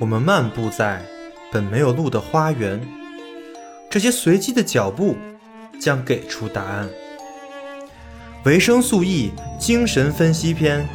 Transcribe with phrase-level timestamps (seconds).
[0.00, 1.00] 我们漫步在
[1.52, 2.80] 本没有路的花园，
[3.88, 5.16] 这些随机的脚步
[5.80, 6.88] 将给出答案。
[8.44, 10.86] 维生素 E 精神分析篇，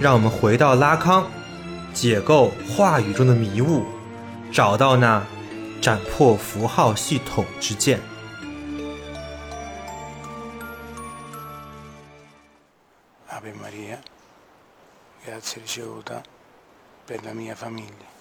[0.00, 1.26] 让我们回到拉康，
[1.92, 3.82] 解构话语中的迷雾，
[4.52, 5.22] 找到那
[5.82, 7.98] 斩破符号系统之剑。
[17.06, 18.15] Per la mia famiglia.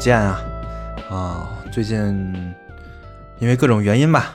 [0.00, 0.42] 见啊！
[1.10, 1.94] 啊，最近
[3.38, 4.34] 因为各种原因吧，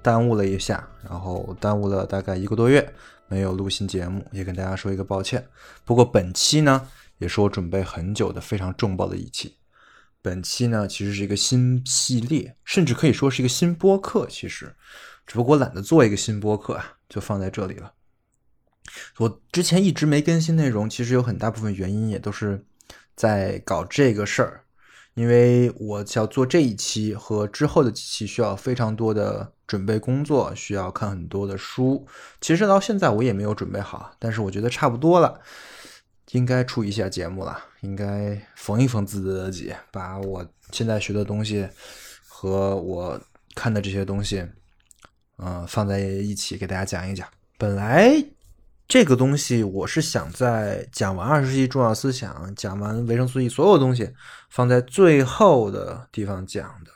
[0.00, 2.94] 耽误了一下，然后耽误了大概一个多月，
[3.28, 5.46] 没有录新节目，也跟大家说一个抱歉。
[5.84, 9.58] 不过本期呢，也是我准备很久的非常重磅的一期。
[10.22, 14.26] 本期呢，其实是一个新系列，甚至可以说是一个新播客。
[14.30, 14.74] 其实，
[15.26, 17.92] 只不过懒得做一个新播客啊，就放在这里了。
[19.18, 22.64] 我之前一直没更新内容，其实有很大部分原因也都是
[23.14, 24.64] 在搞这个事儿，
[25.14, 32.06] 因为我要做这一期和之后的几期需要非常多的准备工作，需要看很多的书。
[32.40, 35.40] 其实到现在我也没有准备好，但是我觉得差不多了，
[36.30, 41.68] 应该出一下节目了，应该缝一缝自己，把我现在学的东西
[42.26, 43.20] 和我
[43.54, 44.46] 看的这些东西，
[45.36, 47.28] 嗯、放在一起给大家讲一讲。
[47.58, 48.12] 本来
[48.88, 54.12] 这个东西我是想在讲完二十世纪重要思想、讲完维生素 E 所有东西
[54.50, 56.92] 放在最后的地方讲的。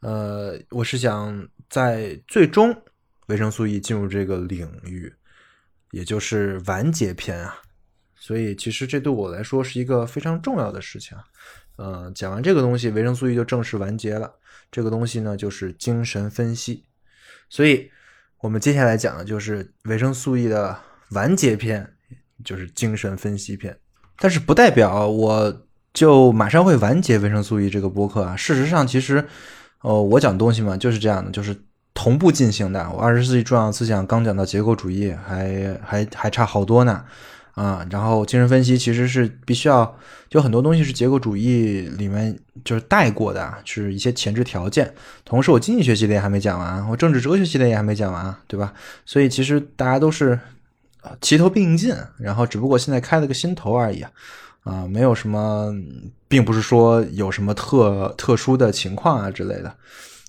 [0.00, 2.72] 呃，我是想在最终
[3.26, 5.12] 维生素 E 进入这个领域，
[5.90, 7.56] 也就是完结篇啊。
[8.14, 11.18] 所以其实这对我来说是一个非常重要的事情。
[11.76, 14.32] 呃，讲完这个东西，维生素 E 就正式完结了。
[14.70, 16.84] 这个东西呢，就是精神分析。
[17.48, 17.90] 所以
[18.38, 20.78] 我们接下来讲的就是维生素 E 的
[21.10, 21.88] 完结篇，
[22.44, 23.76] 就是精神分析篇。
[24.18, 25.62] 但是不代表我
[25.94, 28.36] 就马上会完结维生素 E 这个播客啊。
[28.36, 29.24] 事实上，其实，
[29.82, 31.56] 呃，我讲东西嘛就是这样的，就是
[31.94, 32.90] 同步进行的。
[32.90, 37.04] 我二十世纪重要思想刚讲到结构主义，还还还差好多呢。
[37.54, 39.98] 啊，然后精神分析其实是必须要，
[40.30, 44.94] 就很多东西是结构主义里面就是带过的，是一些前置条件。
[45.24, 48.72] 同时，我经济学系列还没讲完，我政治哲学系列也还没讲完，对吧？
[49.04, 50.38] 所以其实大家都是
[51.20, 54.10] 齐头并进，然后只不过现在开了个新头而已啊，
[54.64, 55.72] 啊，没有什么，
[56.28, 59.74] 并不是说有什么特特殊的情况啊之类的。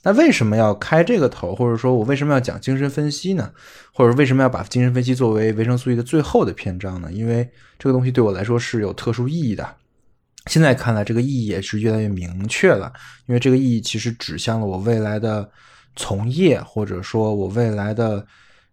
[0.02, 3.52] 那为什么要开这个头，或者说我为什么要讲精神分析呢？
[3.94, 7.12] 或者为什么要把精神分析作为维生素 E 的最后的篇章呢？
[7.12, 9.76] 因为这个东西对我来说是有特殊意义的。
[10.46, 12.92] 现在看来，这个意义也是越来越明确了，
[13.26, 15.48] 因为这个意义其实指向了我未来的
[15.98, 18.26] 从业，或者说我未来的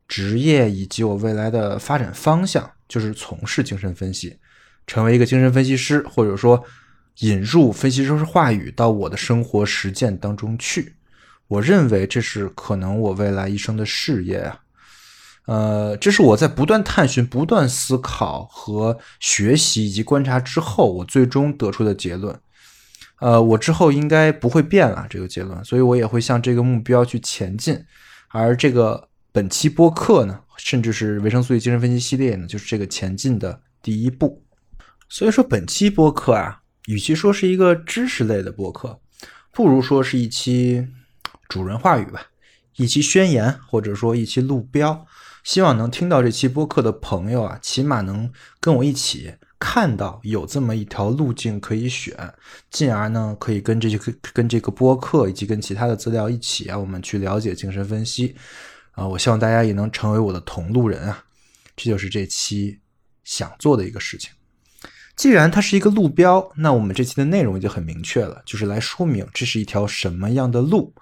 [0.09, 4.39] 职业以及我未来的发展方向，就是从事精神分析，
[4.87, 6.63] 成为一个精神分析师，或者说
[7.21, 10.95] 引入分析师话语到我的生活实践当中去。
[11.49, 14.61] 我认为这是可能我未来一生的事业啊，
[15.47, 22.37] 呃，这是我在不断探寻、不断思考和学习以及观察之后，我最终得出的结论。
[23.21, 27.83] 呃，我之后应该不会变了这个结论，所以我也会向这个目标去前进。
[28.29, 34.43] 而这个本期播客呢，甚至是维生素 E 精神分析系列呢，就是这个前进的第一步。
[35.11, 38.99] 所以说，本期播客啊，与其说是一个知识类的播客，
[39.53, 40.89] 不如说是一期
[41.51, 42.29] 主人话语吧，
[42.77, 45.07] 一期宣言，或者说一期路标。
[45.45, 52.17] 希望能听到这期播客的朋友啊，起码能跟我一起看到有这么一条路径可以选，
[52.71, 58.35] 进而呢，可以跟这个跟这个播客以及跟其他的资料一起啊，我们去了解精神分析。
[58.97, 61.25] 啊，我希望大家也能成为我的同路人啊，
[61.77, 62.81] 这就是这期
[63.25, 64.33] 想做的一个事情。
[65.15, 70.95] 既然它是一个路标，那我们这期的内容就很明确了，就是来说明这是一条什么样的路。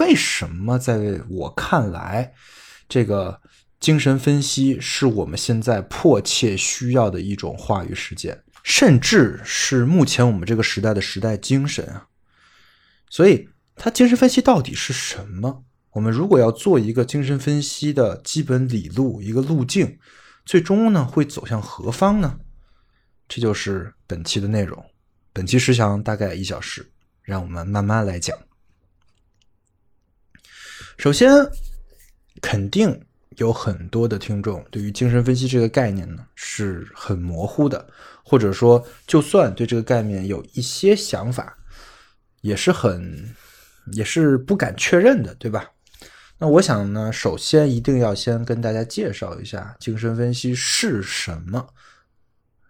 [0.00, 2.32] 为什么在我看来，
[2.88, 3.40] 这个
[3.80, 12.06] 精神分析是我们现在迫切需要的一种话语实践，甚至是目前我们这个时代的时代精神啊？
[13.08, 15.64] 所以，它精神分析到底是什么？
[15.92, 19.98] 我们如果要做一个精神分析的基本理路，一个路径，
[20.44, 22.38] 最终呢会走向何方呢？
[23.28, 24.84] 这就是本期的内容。
[25.32, 26.90] 本期时长大概一小时，
[27.22, 28.36] 让我们慢慢来讲。
[30.96, 31.30] 首先，
[32.40, 33.04] 肯定
[33.36, 37.88] 有很多的听众对于精神分析这个概念呢是很模糊的，
[38.24, 41.56] 或者说，就算对这个概念有一些想法，
[42.40, 43.34] 也是很
[43.92, 45.70] 也是不敢确认的，对吧？
[46.38, 51.68] 那我想呢，首先一定要先跟大家介绍一下精神分析是什么。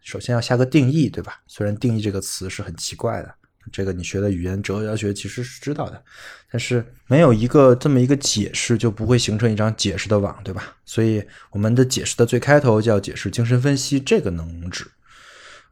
[0.03, 1.43] 首先要下个定义，对吧？
[1.47, 3.35] 虽然定义这个词是很奇怪的。
[3.71, 6.03] 这个你学的语言哲学其实是知道的，
[6.51, 10.75] 但是没有一个这么一个解释，就不会形成一张解释的网，对吧？
[10.87, 14.91] 所以我们的解释的最开头就要解释精神分析这个能指。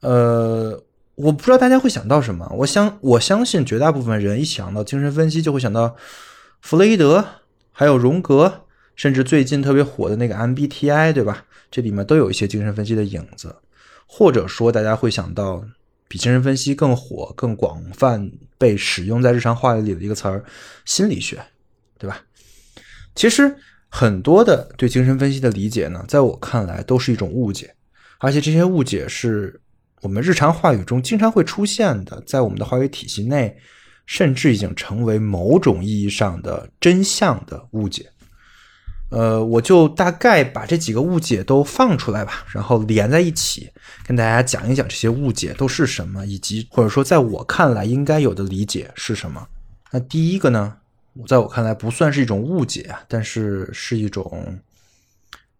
[0.00, 0.84] 呃，
[1.14, 5.96] 我不知道大家会想到什么，我相我相信绝大部分人一想到精神分析就会想到
[6.60, 7.26] 弗洛伊德，
[7.78, 8.64] 还有荣格，
[8.94, 11.44] 甚至最近特别火的那个 MBTI，对吧？
[11.70, 13.54] 这里面都有一些精神分析的影子，
[14.06, 15.62] 或者说大家会想到。
[16.08, 20.44] 比精神分析更火、更广泛被使用在日常话语里的一个词儿——
[20.86, 21.36] 心理学，
[21.98, 22.22] 对吧？
[23.16, 23.56] 其实
[23.88, 27.74] 很多的对精神分析的理解呢，在我看来都是一种误解，
[28.20, 29.60] 而且这些误解是
[30.00, 33.58] 我们日常话语中经常会出现的，在我们的话语体系内，
[34.06, 38.10] 甚至已经成为某种意义上的真相的误解。
[39.08, 43.70] 呃，我就大概把这几个误解都放出来吧，然后连在一起，
[44.04, 49.46] 跟大家讲一讲这些误解都是什么，以及或者说在我看来应该有的理解是什么。
[49.92, 50.78] 那第一个呢，
[51.28, 54.60] 在我看来不算是一种误解啊，但是是一种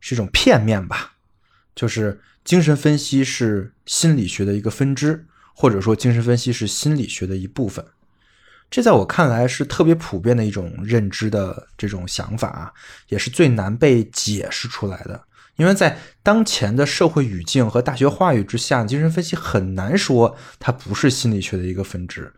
[0.00, 1.12] 是一种片面吧，
[1.76, 7.84] 就是精神分析是心理学的一个分支，或者说精神分析是心理学的一部分。
[8.68, 12.72] 这在我看来是特别普遍的一种认知的这种想法啊，
[13.08, 15.22] 也是最难被解释出来的。
[15.56, 22.30] 因为在当前的社会语境和大学话语之下，精神分析很难说它不是心理学的一个分支。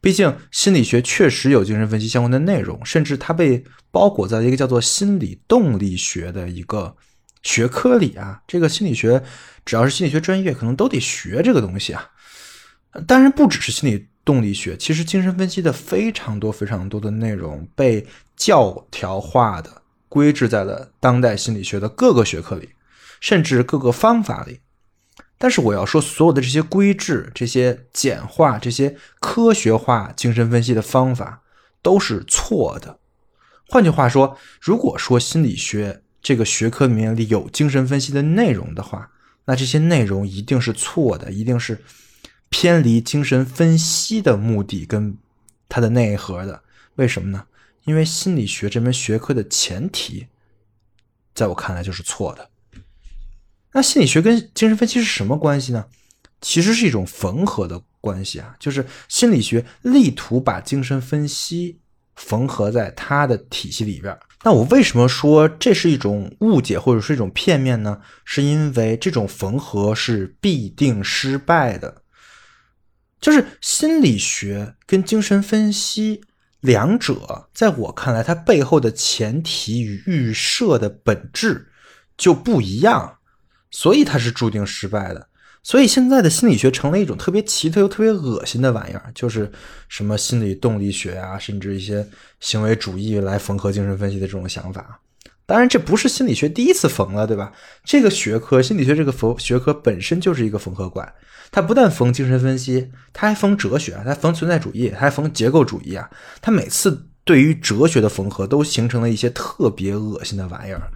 [0.00, 6.96] 毕竟心理学确实有精神分析相关的内容，甚至它被包裹在一个叫做心理动力学的一个
[7.42, 8.40] 学科里啊。
[8.46, 9.22] 这个心理学
[9.66, 12.08] 只要是心理学专业，可能都得学这个东西啊。
[13.06, 14.08] 当然，不只是心理。
[14.24, 22.70] 动力学其实精神分析的非常多非常多的内容被教条化的归置在了当代心理学的各个学科里，
[23.20, 24.60] 甚至各个方法里。
[25.38, 31.42] 但是我要说，所有的这些规制、这些简化、这些科学化精神分析的方法
[31.82, 32.98] 都是错的。
[33.68, 39.10] 换句话说，如果说心理学这个学科里面里有精神分析的内容的话，
[39.46, 41.82] 那这些内容一定是错的，一定是。
[42.52, 45.16] 偏离精神分析的目的跟
[45.70, 46.62] 它的内核的，
[46.96, 47.46] 为什么呢？
[47.84, 50.26] 因为心理学这门学科的前提，
[51.34, 52.50] 在我看来就是错的。
[53.72, 55.86] 那心理学跟精神分析是什么关系呢？
[56.42, 61.80] 其实是一种缝合的关系啊，就是心理学力图把精神分析
[62.16, 64.16] 缝合在它的体系里边。
[64.44, 68.02] 那我为什么说这是一种误解或者是一种片面呢？
[68.26, 72.01] 是因为这种缝合是必定失败的。
[73.22, 76.20] 就是心理学跟精神分析
[76.60, 81.68] 两者，在我看来，它背后的前提与预设的本质
[82.18, 83.18] 就不一样，
[83.70, 85.28] 所以它是注定失败的。
[85.62, 89.48] 所以现在的心理学成了一种特别奇特又特别恶心的玩意儿，就是
[89.88, 92.04] 什么心理动力学啊，甚至一些
[92.40, 95.00] 行为主义来缝合精神分析的这种想法。
[95.44, 97.52] 当然，这不是心理学第一次缝了，对吧？
[97.84, 101.14] 这个学科，心理学这个缝学科本身就是一个缝合怪。
[101.50, 106.08] 它不但缝精神分析，它还缝哲学，它缝存在主义，他还缝结构主义啊！
[106.40, 110.90] 他每次对于哲学的缝合，都形成了一些特别恶心的玩意儿，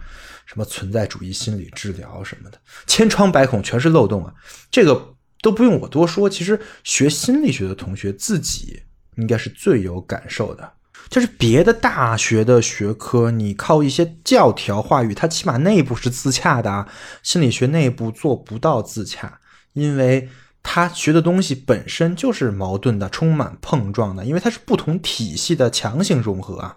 [0.47, 4.33] 什么存在主义心理治疗什么的，千疮百孔，全是漏洞啊！
[4.71, 5.13] 这个
[5.43, 8.81] 都不用我多说，其实学心理学的同学自己
[9.17, 10.73] 应该是最有感受的。
[11.09, 16.87] 就是别的大学的学科，你靠一些教条话语，它起码内部是自洽的啊，
[17.23, 19.39] 心理学内部做不到自洽，
[19.73, 20.29] 因为。
[20.69, 26.75] 他学的东西本身就是矛盾的，充满碰撞的，因为它是不同体系的强行融合啊。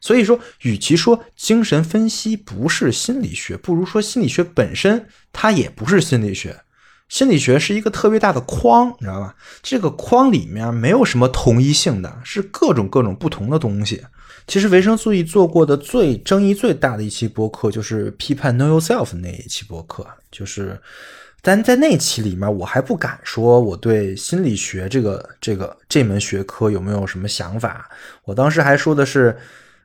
[0.00, 6.60] 所以说，与其说精神分析不是心理学，不如说心理学本身它也不是心理学。
[7.08, 9.34] 心理学是一个特别大的框，你知道吧？
[9.62, 14.02] 这个框里面没有什么同一性的，是各种各种不同的东西。
[14.46, 20.80] 其实维生素 E 做过的最争议最大的一期播客，就是批判 Know Yourself 那一期播客，就是
[21.42, 27.88] 但在那期里面，我还不敢说我对心理学这个这个这门学科有没有什么想法。
[28.24, 29.36] 我当时还说的是，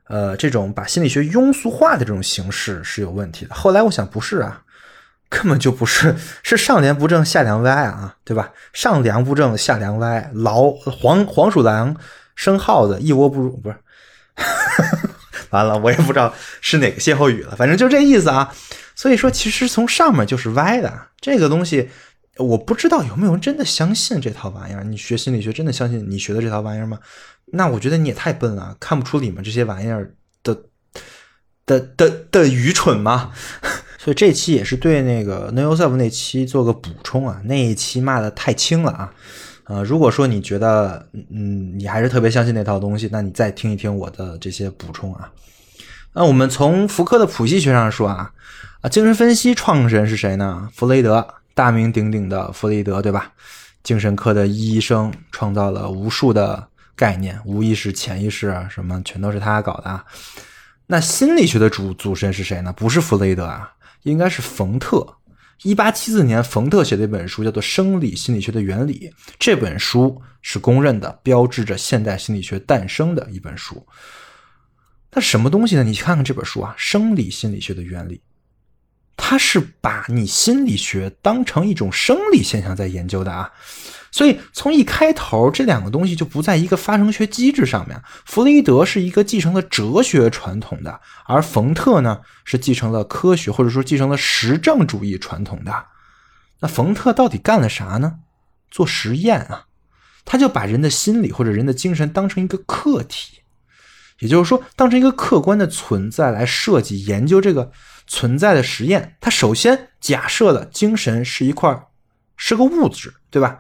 [0.08, 3.54] 呃，这种把心理学庸俗化的这种形式是有问题的。
[3.54, 4.64] 后来我想，不是啊，
[5.32, 8.52] 根本就不是， 是上梁不正下梁歪啊，对吧？
[8.74, 11.96] 上梁不正下梁歪，老黄黄鼠狼
[12.36, 13.78] 生耗子，一窝不如，不是。
[15.52, 18.54] 完了，我也不知道是哪个歇后语了，反正就这意思啊。
[18.94, 21.08] 所以说，其实从上面就是歪的。
[21.22, 21.90] 这个东西，
[22.38, 24.84] 我不知道有没有人真的相信这套玩意儿。
[24.84, 27.00] 你学心理学，真的相信你学的这套玩意儿吗？
[27.54, 30.58] 那我觉得你也太笨了，看不出里面这些玩意儿的
[31.66, 33.32] 的的的愚蠢吗？
[34.04, 37.40] 所以这期也是对那个 No Self 那期做个补充啊。
[37.46, 39.14] 那一期骂的太轻了啊。
[39.66, 45.32] 呃，如果说你觉得，嗯，你还是特别相信那套东西，那你再听一听我的这些补充啊。
[46.14, 48.32] 那我们从福柯的谱系学上说啊，
[48.82, 50.68] 啊，精神分析创始人是谁呢？
[50.74, 53.32] 弗雷德，大名鼎鼎的弗雷德，对吧？
[53.84, 60.04] 精神科的医生，创造了无数的概念，无意识、潜意识啊，什么全都是他搞的啊。
[60.88, 62.74] 那心理学的主祖神是谁呢？
[62.74, 63.72] 不是弗雷德啊，
[64.04, 65.18] 应该是冯特。
[65.64, 73.86] 一八七四年，冯特写的一本书叫做《生理心理学的原理》，这本书是公认的，标志着现代心理学诞生的一本书。
[75.12, 75.84] 那什么东西呢？
[75.84, 78.16] 你去看看这本书啊，《生理心理学的原理》，
[79.16, 83.52] 它是把你心理学当成一种生理现象在研究的啊。
[84.12, 88.02] 所以从一开头，这两个东西就不在一个发生学机制上面。
[88.26, 95.86] 弗洛伊德是一个继承了哲学传统的，而冯特呢是继承了科学或者说继承了实证主义传统的。
[96.60, 98.20] 那冯特到底干了啥呢？
[98.70, 99.66] 做实验啊，
[100.26, 103.40] 他就把人的心理或者人的精神当成一个客体，
[104.20, 107.72] 也就是说当成一个客观的存在来设计研究这个
[108.08, 109.16] 存在的实验。
[109.22, 111.88] 他首先假设了精神是一块
[112.36, 113.60] 是个物质，对吧？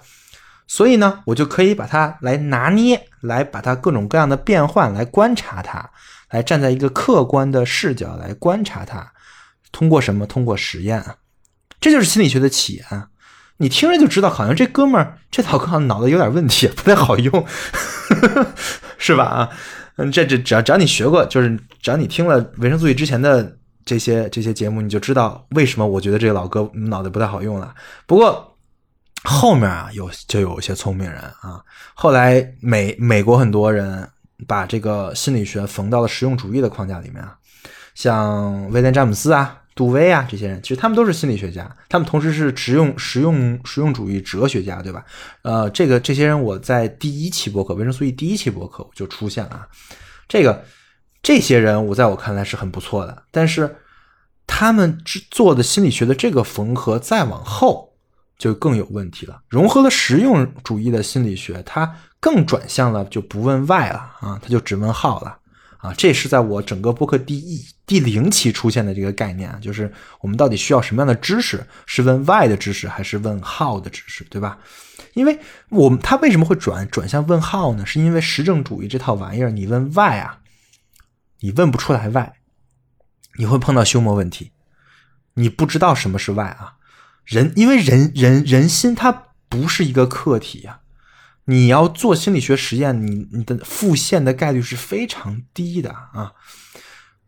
[0.68, 5.90] 所以呢，我就可以把它来拿捏，来把它各种各样的变换来观察它，
[6.30, 9.12] 来站在一个客观的视角来观察它。
[9.74, 10.26] 通过什么？
[10.26, 11.16] 通过实验啊！
[11.80, 13.04] 这就是心理学的起源。
[13.58, 17.46] 你听着就知道，好像这哥们儿这套课脑子有点问题，不太好用，
[18.98, 19.24] 是吧？
[19.24, 19.50] 啊，
[19.98, 21.50] 嗯，这这只要只要你学过，就是
[21.82, 27.74] 只要你听了维生素 E 之前的这些这些节目，你就知道为什么我觉得这个老哥脑子不太好用了。
[28.06, 28.51] 不过。
[29.24, 31.64] 后面啊，有就有一些聪明人啊。
[31.94, 34.10] 后来美美国很多人
[34.48, 37.38] 把这个心理学缝到了实用主义的框架里面啊，
[37.94, 45.06] 像威廉詹姆斯啊、杜威啊这些人，其实他们都是心理学家，他们同时是实用实用实用主义哲学家，对吧？
[45.44, 49.68] 呃，这个这些人我在第一期博客维生素 E 第一期博客就出现了啊。
[50.28, 50.66] 这个
[51.22, 53.76] 这些人我在我看来是很不错的，但是
[54.48, 55.00] 他们
[55.30, 57.91] 做的心理学的这个缝合再往后。
[58.42, 59.40] 就更有问题了。
[59.48, 65.38] 融合了实用主义的心理学，它更转向了就不问 why 了啊，它就只问 how 了
[65.78, 65.94] 啊。
[65.96, 71.64] 这是在我整个播客第一第零期出现的这个概念，就是我们到底需要什么样的知识？
[71.86, 74.24] 是问 why 的知识，还是问 how 的知识？
[74.24, 74.58] 对吧？
[75.14, 75.38] 因为
[75.70, 77.86] 我们他为什么会转转向问 how 呢？
[77.86, 80.40] 是因为实证主义这套玩意儿，你问 why 啊，
[81.42, 82.32] 你问不出来 why，
[83.38, 84.52] 你会碰到修谟问题，
[85.36, 86.78] 你不知道什么是 why 啊。
[87.26, 90.82] 人，因为人人人心它不是一个客体呀，
[91.46, 96.34] 你要做心理学实验，你你的复现的概率是非常低的啊。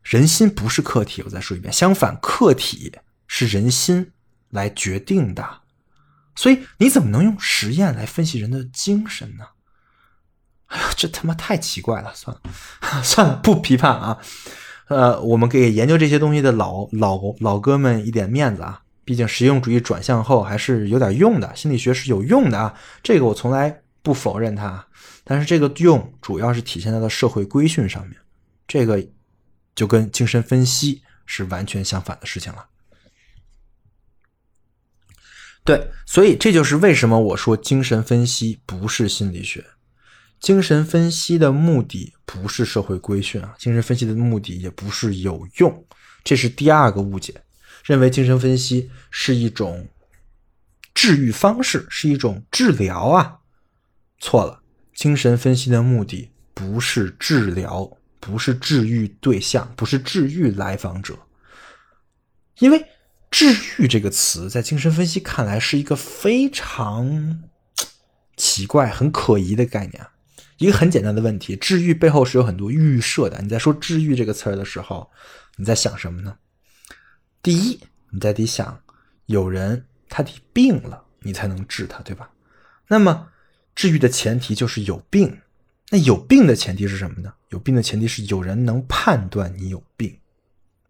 [0.02, 2.94] 人心不是客体，我再说一遍，相反，客体
[3.28, 4.12] 是人心
[4.50, 5.62] 来决定的。
[6.36, 9.46] 所以你怎么能用实验来分析人的精神呢？
[10.68, 12.14] 哎呀，这他妈太奇怪了！
[12.16, 12.42] 算了，
[13.04, 14.20] 算了，不批判啊。
[14.88, 18.83] 呃，我们给研究这些东西的老老老哥们一点面子啊。
[19.06, 24.88] 毕竟实用主义转向后还是有点用的，心理学是有用的啊，这个我从来不否认它。
[25.24, 28.18] 但是这个用主要是体现在了社会规训上面，
[28.68, 29.06] 这个
[29.76, 32.66] 就跟精神分析是完全相反的事情了。
[35.66, 39.66] 对，所以这就是为什么我说精神分析不是心理学，
[40.42, 45.86] 精神分析的目的不是社会规训啊，精神分析的目的也不是有用，
[46.22, 47.43] 这是第二个误解。
[47.84, 49.88] 认为精神分析是一种
[50.94, 53.40] 治愈方式，是一种治疗啊？
[54.20, 54.62] 错了，
[54.96, 61.20] 精神分析的目的不是治疗，不是治愈对象，不是治愈来访者。
[62.60, 62.86] 因为
[63.30, 67.44] “治愈”这个词在精神分析看来是一个非常
[68.38, 70.08] 奇怪、很可疑的概念。
[70.58, 73.42] 一个很简单的问题，治愈背后是有很多预设的。
[73.42, 75.10] 你在说“治愈”这个词儿的时候，
[75.58, 76.38] 你在想什么呢？
[77.44, 77.78] 第一，
[78.10, 78.80] 你再得想，
[79.26, 82.30] 有人他得病了，你才能治他，对吧？
[82.88, 83.28] 那么，
[83.76, 85.40] 治愈的前提就是有病。
[85.90, 87.34] 那有病的前提是什么呢？
[87.50, 90.18] 有病的前提是有人能判断你有病，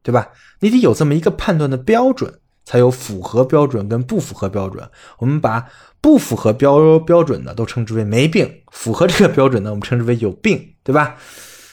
[0.03, 0.29] 对吧？
[0.59, 4.87] 你得有这么一个判断的标准，才有符合标准跟不符合标准。
[5.17, 5.67] 我们把
[6.01, 11.17] 不符合标标准的都称之为没病，符合这个标准的我们称之为有病，对吧？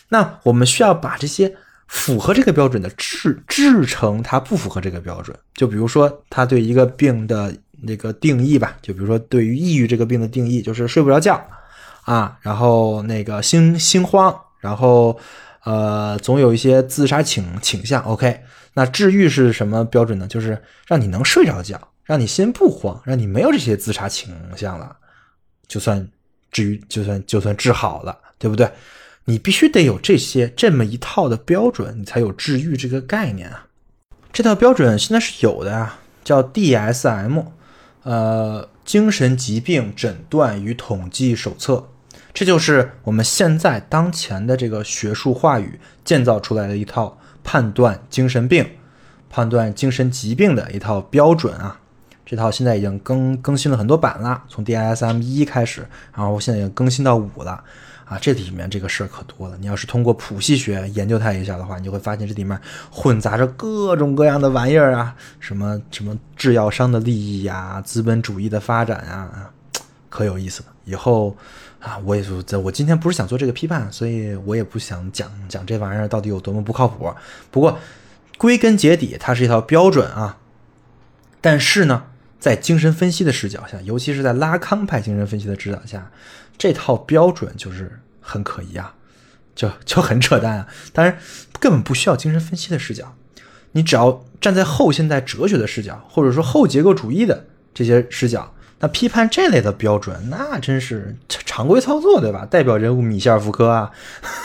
[0.08, 1.54] 那我们需要把这些。
[1.90, 11.44] 符合这个标准的治治成它不符合这个标准，就比如说他对一个病的那个定义吧，就比如说对于抑郁这个病的定义就是睡不着觉
[12.04, 15.18] 啊，然后那个心心慌，然后
[15.64, 18.00] 呃总有一些自杀倾倾向。
[18.04, 18.40] OK，
[18.72, 20.28] 那治愈是什么标准呢？
[20.28, 24.94] 就是让你能睡着觉，让你心不慌，让你没有这些自杀倾向了，
[25.66, 26.08] 就算
[26.52, 28.70] 治愈，就算就算治好了，对不对？
[29.30, 33.68] 你必须得有这些这么一套的标准，你才有治愈这个概念啊。
[34.32, 37.44] 这套标准现在是有的啊，叫 DSM，
[38.02, 41.86] 呃，精神疾病诊断与统计手册。
[42.34, 48.68] 这就是我们现在当前的这个学术话语建造出来的一套判断精神病、
[49.28, 51.78] 判断精神疾病的一套标准啊。
[52.26, 57.62] 这套现在已经更更新了很多版了，从 DSM 一开始，然后现在已经更新到五了。
[58.10, 59.56] 啊，这里面这个事儿可多了。
[59.60, 69.48] 你要是通过谱系学研究它一下的话，你就会发现这里面混杂着各种各样的玩意儿啊，什么什么制药商的利益呀，资本主义的发展啊，
[70.08, 70.66] 可有意思了。
[70.86, 71.36] 以后
[71.78, 77.14] 啊，我也就在我今天不是想做这个批判，所以我也不想讲讲这玩意儿到底有多么不靠谱。
[77.52, 77.78] 不过
[78.38, 80.36] 归根结底，它是一套标准啊。
[81.40, 82.02] 但是呢，
[82.40, 86.10] 在精神分析的视角下，尤其是在拉康派精神分析的指导下。
[86.60, 88.92] 这套标准就是很可疑啊，
[89.54, 90.66] 就就很扯淡啊！
[90.92, 91.18] 当然，
[91.58, 93.16] 根本不需要精神分析的视角，
[93.72, 102.44] 你只要站在后现代哲学的视角，或者说后结构主义的这些视角，那批判这类的标准，那真是常规操作，对吧？
[102.44, 103.90] 代表人物米歇尔·福柯啊，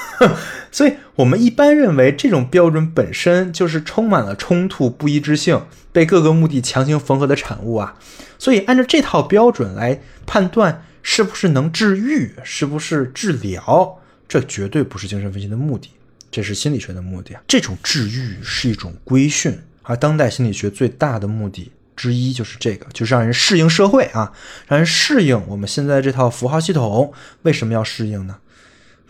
[0.71, 7.97] 所以我们一般认为这种标准本身就是充满了冲突、不一致性，被各个目的强行缝合的产物啊！
[8.39, 10.83] 所以按照这套标准来判断。
[11.07, 12.33] 是不是能治愈？
[12.43, 14.01] 是不是治疗？
[14.27, 15.91] 这绝对不是精神分析的目的，
[16.31, 17.43] 这是心理学的目的啊！
[17.47, 24.33] 这种治愈是一种规训，而当代心理学最大的目的之一就是这个，就是让人适应社会啊，
[24.67, 27.13] 让人适应我们现在这套符号系统。
[27.43, 28.37] 为什么要适应呢？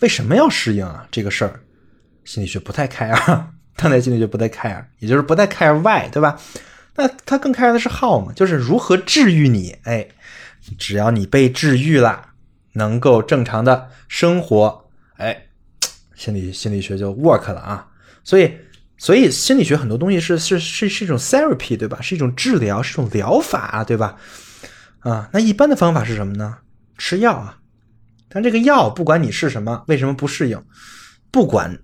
[0.02, 1.08] 为什么要适应啊？
[1.10, 1.62] 这个事儿，
[2.26, 3.18] 心理学不太 care，
[3.78, 6.38] 当代心理学不太 care，也就是不太 care why，对吧？
[6.98, 10.10] 那他更 care 的是 how 嘛，就是如何治愈你，哎。
[10.78, 12.30] 只要你被治愈了，
[12.74, 15.48] 能够正常的生活，哎，
[16.16, 17.88] 心理心理学就 work 了啊。
[18.24, 18.52] 所以，
[18.98, 22.02] 所以心理学很多东西是是是是一种 therapy，对吧？
[22.02, 24.18] 是一种治疗，是一种疗法，对吧？
[25.00, 26.58] 啊，那一般的方法是什么呢？
[26.98, 27.60] 吃药啊。
[28.28, 30.62] 但这个药不管你是什么，为什么不适应？
[31.30, 31.78] 不管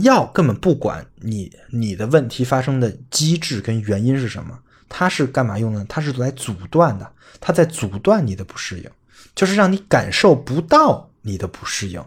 [0.00, 4.58] 药根本不管你你的问题发生的机制跟原因是什么。
[4.88, 5.84] 它是干嘛用的？
[5.84, 8.90] 它是来阻断的，它在阻断你的不适应，
[9.34, 12.02] 就是让你感受不到你的不适应。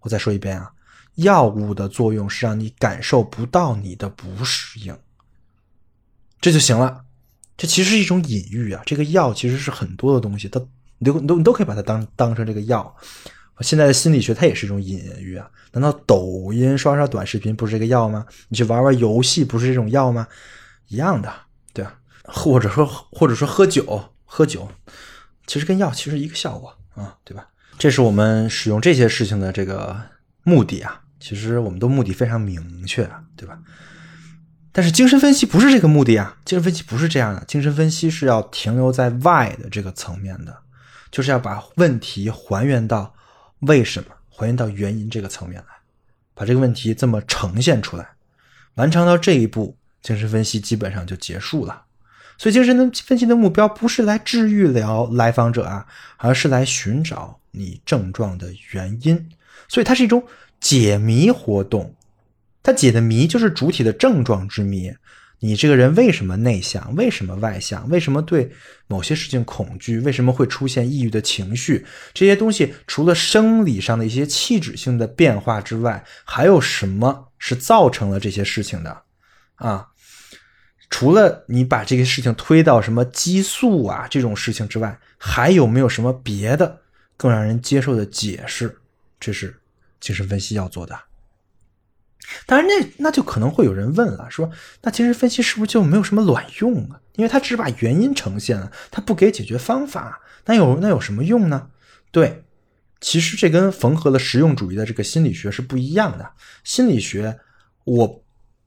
[0.00, 0.72] 我再说一遍啊，
[1.16, 4.96] 药物的作用是让你感受不到你的不适应，
[6.40, 7.04] 这就行了。
[7.56, 10.60] 这其实是一种隐喻啊，这个药其实是很多的东西，它
[10.98, 12.96] 你都你都你都可以把它当当成这个药。
[13.60, 18.26] 现在的心理学它也是一种隐喻啊，难道抖音刷刷短视频不是这个药吗？
[18.48, 20.26] 你去玩玩游戏不是这种药吗？
[20.88, 21.32] 一样的，
[22.24, 24.68] 或者说，或者说喝酒，喝酒，
[25.46, 27.48] 其实跟药其实一个效果啊，对吧？
[27.78, 30.00] 这是我们使用这些事情的这个
[30.42, 31.00] 目的啊。
[31.18, 33.58] 其实我们的目的非常明确，对吧？
[34.72, 37.44] 但是精神分析不是这个目的啊，精神分析不是这样的。
[37.44, 40.56] 精神分析是要停留在 why 的这个层面的，
[41.10, 43.14] 就是要把问题还原到
[43.60, 45.66] 为什么，还原到原因这个层面来，
[46.34, 48.08] 把这个问题这么呈现出来。
[48.74, 51.84] 完成到这一步，精神分析基本上就结束了。
[52.42, 59.28] 所以，精神分析的目标不是来治愈疗来访者啊，而是来寻找你症状的原因。
[59.68, 60.26] 所以，它是一种
[60.60, 61.94] 解谜活动。
[62.60, 64.92] 它解的谜就是主体的症状之谜。
[65.38, 66.92] 你这个人为什么内向？
[66.96, 67.88] 为什么外向？
[67.88, 68.50] 为什么对
[68.88, 70.00] 某些事情恐惧？
[70.00, 71.86] 为什么会出现抑郁的情绪？
[72.12, 79.02] 这些东西除了生理上的一些气质性的变化之外，还有什么是造成了这些事情的？
[79.54, 79.86] 啊，
[80.92, 86.82] 除了你把这个事情推到什么激素啊这种事情之外，还有没有什么别的
[87.16, 88.78] 更让人接受的解释？
[89.18, 89.58] 这是
[90.00, 90.94] 精神分析要做的。
[92.46, 94.50] 当然，那那就可能会有人问了，说
[94.82, 97.00] 那精神分析是不是就没有什么卵用啊？
[97.14, 101.70] 因为它只把原因呈现了，它不给解决方法，那有那有什么用呢？
[102.10, 102.44] 对，
[103.00, 106.32] 其实这跟缝合了实用主义的这个心理学是不一样的。
[106.62, 107.38] 心理学，
[107.84, 108.21] 我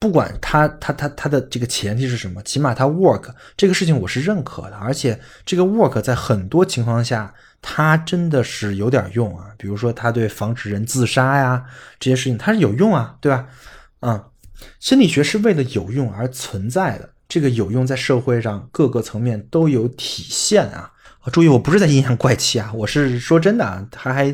[0.05, 7.33] 不管它它它它的这个前提是什么，起码它 work 这个事情我是认可的，而且这个 work 在很多情况下。
[7.67, 11.65] 它真的是有点用啊，比如说它对防止人自杀呀
[11.99, 13.47] 这些事情，它是有用啊，对吧？
[14.01, 14.23] 嗯，
[14.79, 20.91] 心理学是为了有用而存在的，这个有用在社会上各个层面都有体现啊。
[21.31, 24.31] 注意，我不是在阴阳怪气啊，我是说真的啊，它还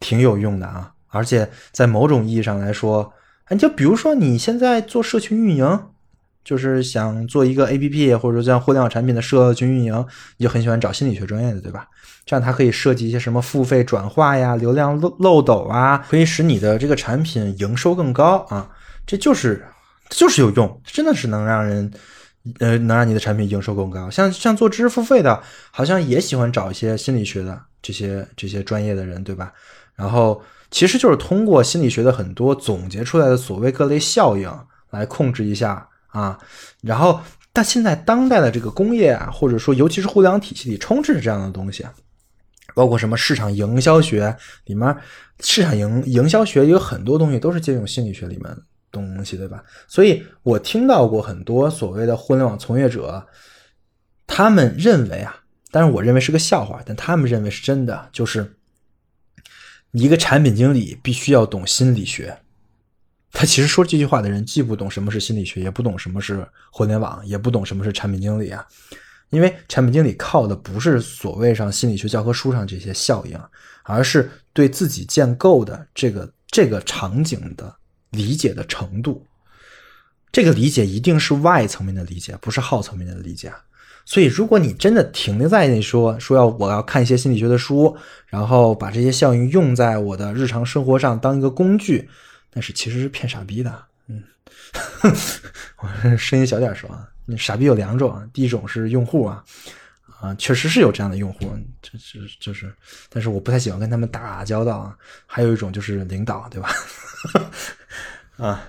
[0.00, 3.12] 挺有用的啊，而且在某种意义上来说，
[3.52, 5.80] 你就比如说你现在做社群运营。
[6.44, 10.04] 就是想做一个 A P P，或者说像互联网产品的社群运营，
[10.38, 11.86] 你就很喜欢找心理学专业的，对吧？
[12.26, 18.68] 这样它可以设计一些什么付费转化呀、流量漏漏斗啊，可以使你的这个产品营收更高啊。
[19.06, 19.64] 这就是
[20.10, 21.88] 就是有用，真的是能让人
[22.58, 24.10] 呃能让你的产品营收更高。
[24.10, 29.52] 像像做知识付费的，好像也喜欢找一些心理学的这些这些专业的人，对吧？
[29.94, 34.52] 然后其实就是通过心理学的很多总结出来的所谓各类效应
[34.90, 35.88] 来控制一下。
[36.08, 36.38] 啊，
[36.82, 37.18] 然后，
[37.54, 41.86] 但现在当代的这个工业啊，或者说尤其是互联网体系里充斥着这样的东西，
[42.74, 44.94] 包括什么市场营销学里面，
[45.40, 48.54] 市场营营销学有很多东西都是借用心理学里面
[48.90, 49.64] 东西，对吧？
[49.88, 53.26] 所以我听到过很多所谓的互联网从业者，
[54.26, 55.34] 他们认为啊，
[55.70, 58.54] 但是我认为是个笑话，但他们认为是真的，就是
[59.92, 62.38] 一个产品经理必须要懂心理学。
[63.30, 68.66] 他其实说这句话的人，既不懂什么是心理学，也不懂什么是互联网，也不懂什么是产品经理啊。
[69.30, 73.40] 因为产品经理靠的不是所谓上心理学教科书上这些效应，
[73.84, 77.74] 而是对自己建构的这个这个场景的
[78.10, 79.26] 理解的程度。
[80.30, 83.50] 这个理解一定是外层面的理解，不是号层面的理解。
[84.04, 92.08] 所以，如果你真的停留在那说说要我要看一些心理学的书，然后把这些效应用在我的日常生活上当一个工具。
[92.54, 94.22] 但是其实是骗傻逼的，嗯，
[95.80, 99.42] 我声音小点说啊，那傻逼有两种啊，第一种是用户啊，
[100.20, 102.70] 啊，确实是有这样的用户，就是就是，
[103.08, 104.94] 但是我不太喜欢跟他们打交道啊。
[105.24, 106.68] 还有一种就是领导，对吧？
[108.36, 108.64] 啊，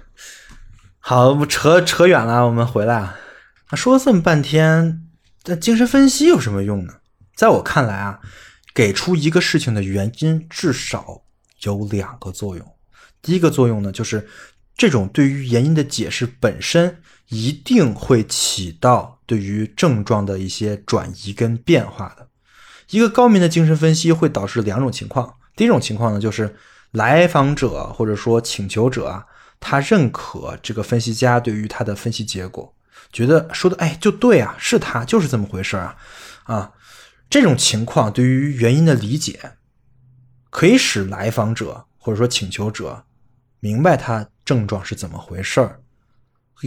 [0.99, 3.19] 好，我扯扯远了，我们回来啊。
[3.75, 5.02] 说了这么半天，
[5.45, 6.93] 那精神分析有什么用呢？
[7.35, 8.19] 在我看来啊，
[8.73, 11.23] 给出一个事情的原因，至少
[11.63, 12.65] 有两个作用。
[13.21, 14.27] 第一个作用呢，就是
[14.77, 22.27] 这种对于原因的解释本身一定会起到对于症状的一些转移跟变化的。
[22.89, 25.35] 一个高明的精神分析会导致两种情况。
[25.55, 26.55] 第一种情况呢，就是
[26.91, 29.25] 来访者或者说请求者啊，
[29.59, 32.72] 他认可这个分析家对于他的分析结果，
[33.13, 35.95] 觉得说的哎就对啊，是他就是这么回事啊
[36.43, 36.73] 啊。
[37.29, 39.53] 这种情况对于原因的理解，
[40.49, 43.05] 可以使来访者或者说请求者。
[43.59, 45.79] 明白他症状是怎么回事，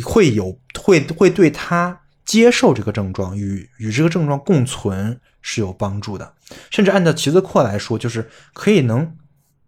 [0.03, 6.35] 会有会会对他接受这个症状与与这个症状共存是有帮助的，
[6.71, 9.15] 甚至按照齐泽阔来说，就是可以能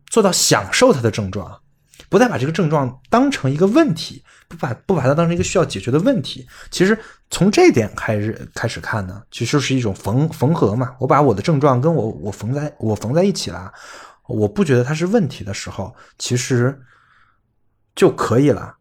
[0.06, 1.60] 做到享受他的症状，
[2.08, 6.46] 不再把这个症状当成一个问题，不把不把它当成一个需要解决的问题。
[6.70, 6.98] 其实
[7.30, 10.94] 从这点开始开始看呢，其实是一种缝缝合嘛。
[10.98, 13.72] 我把我的症状跟我我缝在我缝在一起了，
[14.26, 16.78] 我不觉得它是问题的时候，其实。
[17.96, 18.76] 就可以了，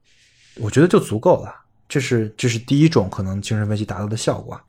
[0.58, 1.52] 我觉得就足够了。
[1.90, 4.62] 这是这是第一种可能精神分析达到的效果。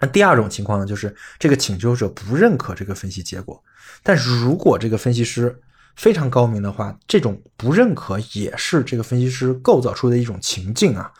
[0.00, 3.62] 那第二种情况呢，就是这个请求者不认可这个分析结果，
[4.02, 5.56] 但是如果这个分析师
[5.96, 11.12] 非常高明的话，这种不认可也是这个分析师构造出的一种情境啊。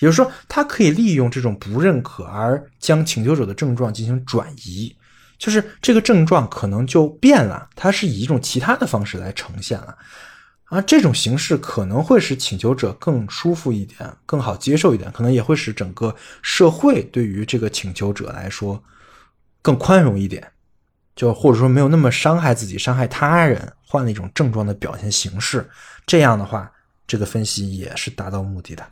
[0.00, 4.94] 也就是说，他可以利用这种不认可而将请求者的症状进行转移，
[5.38, 9.96] 就是这个症状可能就变了，它是以一种其他的方式来呈现了。
[10.66, 18.80] 啊，这种形式可能会使请求者更舒服一点，更好接受一点，可能也会使整个社会对于这个请求者来说
[19.62, 20.46] 更宽容一点，
[21.18, 25.68] 就或者说没有那么伤害自己、伤害他人，换了一种症状的表现形式。
[26.06, 26.70] 这样的话，
[27.08, 28.86] 这个分析也是达到目的的。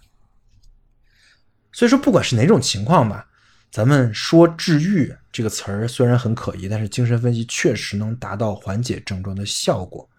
[1.70, 3.24] 所以说，不管是哪种情况吧，
[3.70, 10.10] 咱们说治愈这个词儿虽然很可疑，但是精神分析确实能达到缓解症状的效果，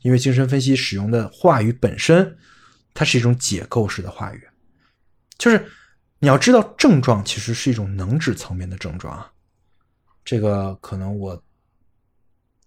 [0.00, 2.34] 因为精神分析使用的话语本身，
[2.94, 4.48] 它是一种解构式的话语，
[5.36, 5.62] 就是
[6.20, 9.30] 你要知道症状其实是一种能指层面的症状啊，
[10.24, 11.42] 这个可能我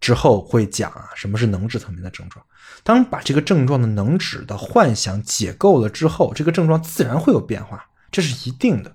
[0.04, 2.46] 之后会讲啊，什么是能指层面的症状。
[2.84, 8.94] 当把这个症状的能指的幻想解构了之后，这个症状自然会有变化，这是一定的。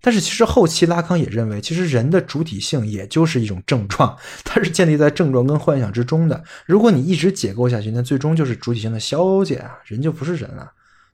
[0.00, 6.42] 但是其实后期拉康也认为，其实人的主体性也就是一种症状， 它是建立在症状跟幻想之中的。
[6.66, 10.72] 如果你一直解构下去，那最终就是主体性的消解啊，人就不是人了，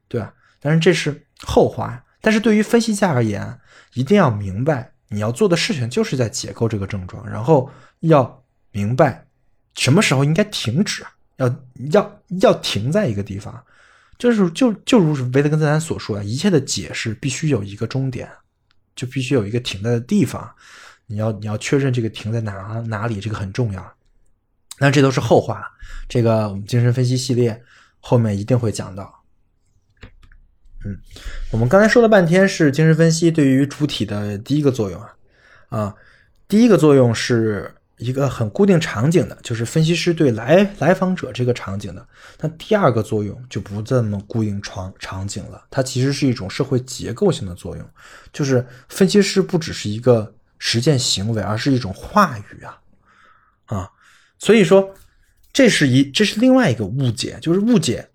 [0.08, 0.32] 对吧？
[0.60, 2.02] 但是这是后话。
[2.22, 3.60] 但是对于分析家而言，
[3.92, 8.39] 一定要明白，你要做的事情就是在解构这个症状，然后要
[8.72, 9.26] 明白
[9.74, 11.12] 什么时候应该停止啊。
[11.40, 11.48] 要
[11.90, 13.64] 要要停在一个地方，
[14.18, 18.30] 就是就就如维特根斯坦所说啊，一切的解释必须有一个终点，
[18.94, 20.54] 就必须有一个停在的地方。
[21.06, 22.52] 你要你要确认这个停在哪
[22.88, 23.96] 哪里，这个很重要。
[24.78, 25.66] 那这都是后话，
[26.10, 27.64] 这个我们精神分析系列
[28.00, 29.24] 后面一定会讲到。
[30.84, 30.94] 嗯，
[31.52, 35.16] 我们刚才说了半天是精神分析对于主体的第一个作用啊
[35.70, 35.94] 啊，
[36.46, 37.74] 第一个作用是。
[38.00, 42.06] 一个很固定场景的，就是分析师对来来访者这个场景的。
[42.40, 47.86] 那第二个作用就不这么固定场场景了，它其实是一种社会结构性的作用，
[48.32, 52.80] 就是分析师不只是一个实践行为，而是一种话语啊
[53.66, 53.90] 啊。
[54.38, 54.94] 所以说，
[55.52, 58.08] 这是一这是另外一个误解，就是误解，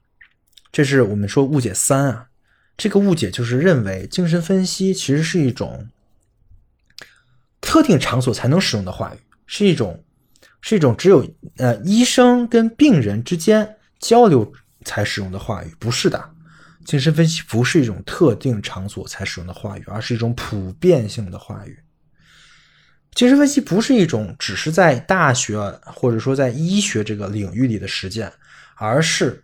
[0.71, 2.27] 这是我们说误解三啊。
[2.75, 5.87] 这个误解就是认为精神分析其实是一种
[7.61, 9.17] 特定场所才能使用的话语。
[9.45, 10.03] 是一种，
[10.61, 11.25] 是一种只有
[11.57, 14.51] 呃医生跟病人之间交流
[14.83, 16.31] 才使用的话语，不是的。
[16.85, 21.79] 精神分析不是一种特定场所才使用的话语，而是一种普遍性的话语。
[23.15, 28.31] 精神分析不是一种只是在大学或者说在医学这个领域里的实践，
[28.75, 29.43] 而是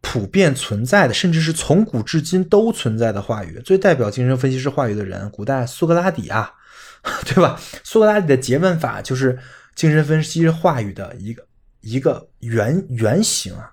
[0.00, 3.60] 普遍存在的，甚至是从古至今都存在的话语。
[3.62, 6.54] 最代表精神分析师话语的人，古代苏格拉底啊。
[7.24, 7.60] 对吧？
[7.82, 9.38] 苏格拉底的诘问法就是
[9.74, 11.46] 精神分析话语的一个
[11.80, 13.72] 一个原原型啊。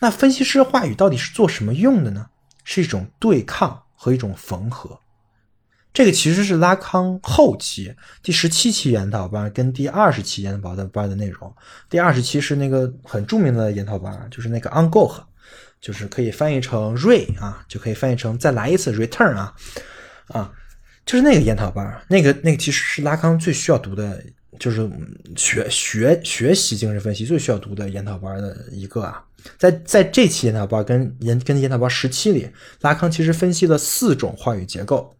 [0.00, 2.26] 那分析师话语到底是做什么用的呢？
[2.64, 4.98] 是一种对抗和一种缝合。
[5.92, 11.54] 这个其实是拉康后期第十七期研讨班跟第二十期研讨班的内容。
[11.88, 15.12] 第二十期是那个很著名的研讨班，就是那个 on go，
[15.80, 19.54] 就是可以翻译成 re 啊，就可以翻译成再来一次 return 啊
[20.28, 20.52] 啊。
[21.06, 24.24] 就是那个研讨班，那个那个其实是拉康最需要读的，
[24.58, 24.90] 就是
[25.36, 29.22] 学学学习精神分析最需要读的研讨班的一个啊。
[29.58, 32.48] 在在这期研讨班跟研跟研讨班十七里，
[32.80, 35.14] 拉康其实分析了四种话语结构。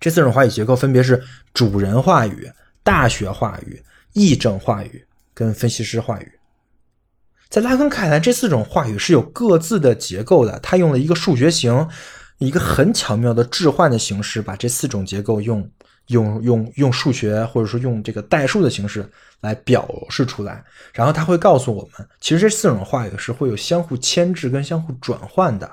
[0.00, 1.22] 这四种话语结构分别是
[1.54, 2.46] 主人话语、
[2.82, 6.30] 大学话语、议政话语跟分析师话语。
[7.48, 10.58] 在拉康看来，这四种话语是有各自的结构的。
[10.60, 11.88] 他用了一个数学型。
[12.38, 15.68] 一个很巧妙的置换的形式，把这四种结构用
[16.08, 19.08] 用用用数学或者说用这个代数的形式
[19.40, 25.70] 来表示出来，然后他会告诉我们，其实这四种话语是会有相互牵制跟相互转换的。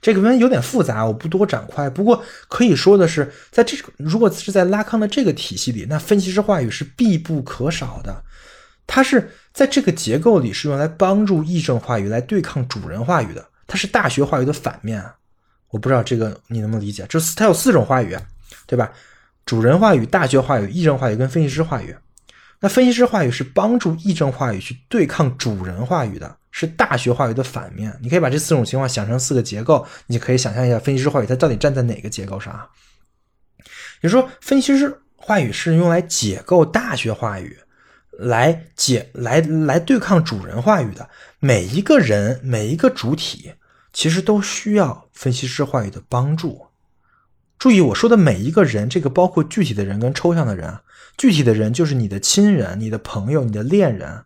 [0.00, 1.88] 这个问有点复杂，我不多展开。
[1.88, 8.22] 不过可以说的是，在这个如果是在拉康的这个体系里，那分析师话语是必不可少的。
[8.86, 15.14] 它是在这个结构里是用来帮助议政话语来对抗主人话语的，它是大学话语的反面啊。
[15.70, 17.04] 我不知道这个你能不能理解？
[17.08, 18.16] 这它有四种话语，
[18.66, 18.90] 对吧？
[19.44, 21.96] 主人话语、大学话语、议政话语跟分析师话语。
[22.60, 27.96] 那分析师话语是帮助议政话语去对抗主人话语的，是大学话语的反面。
[28.02, 32.68] 你可以把这四种情况想成四个结构，你可以想象一下分析师话语它到底站在哪个结构上啊？
[34.00, 37.56] 也就是说，分析师话语是用来解构大学话语，
[38.18, 41.08] 来解来来对抗主人话语的。
[41.38, 43.52] 每一个人，每一个主体。
[43.98, 46.68] 其实都需要分析师话语的帮助。
[47.58, 50.78] 注意我说的每一个人，这个包括具体的人跟抽象的人。
[51.16, 54.22] 具体的人就是你的亲人、你的朋友、你的恋人，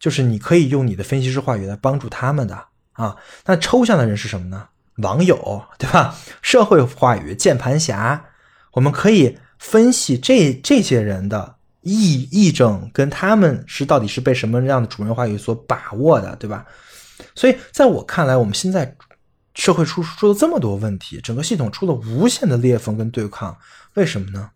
[0.00, 3.14] 就是你可以用你的分析师话语来帮助他们的啊。
[3.46, 4.66] 那抽象的人是什么呢？
[4.96, 6.16] 网友，对吧？
[6.42, 8.24] 社会话语、键盘侠，
[8.72, 16.66] 我们可以分析这这些人的议议政跟他们是到底是被什么样的主人话语所把握的，对吧？
[17.34, 18.96] 所以，在我看来，我们现在
[19.54, 23.56] 社会出出了这么多问题，整个系统出了无限的裂缝跟对抗，
[23.94, 24.50] 为什么呢？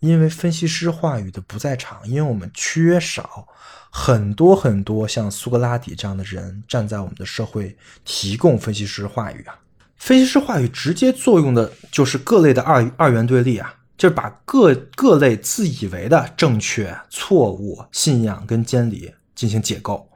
[0.00, 3.46] 因为分析师话语的不在场，因为我们缺少
[3.90, 9.54] 很多很多像苏格拉底这样的人站在我们的社会提供分析师话语啊。
[9.98, 20.09] 分析师话语直接作用的就是各类的二二元对立啊，就是把各各类自以为的正确、错误、信仰跟监理进行解构。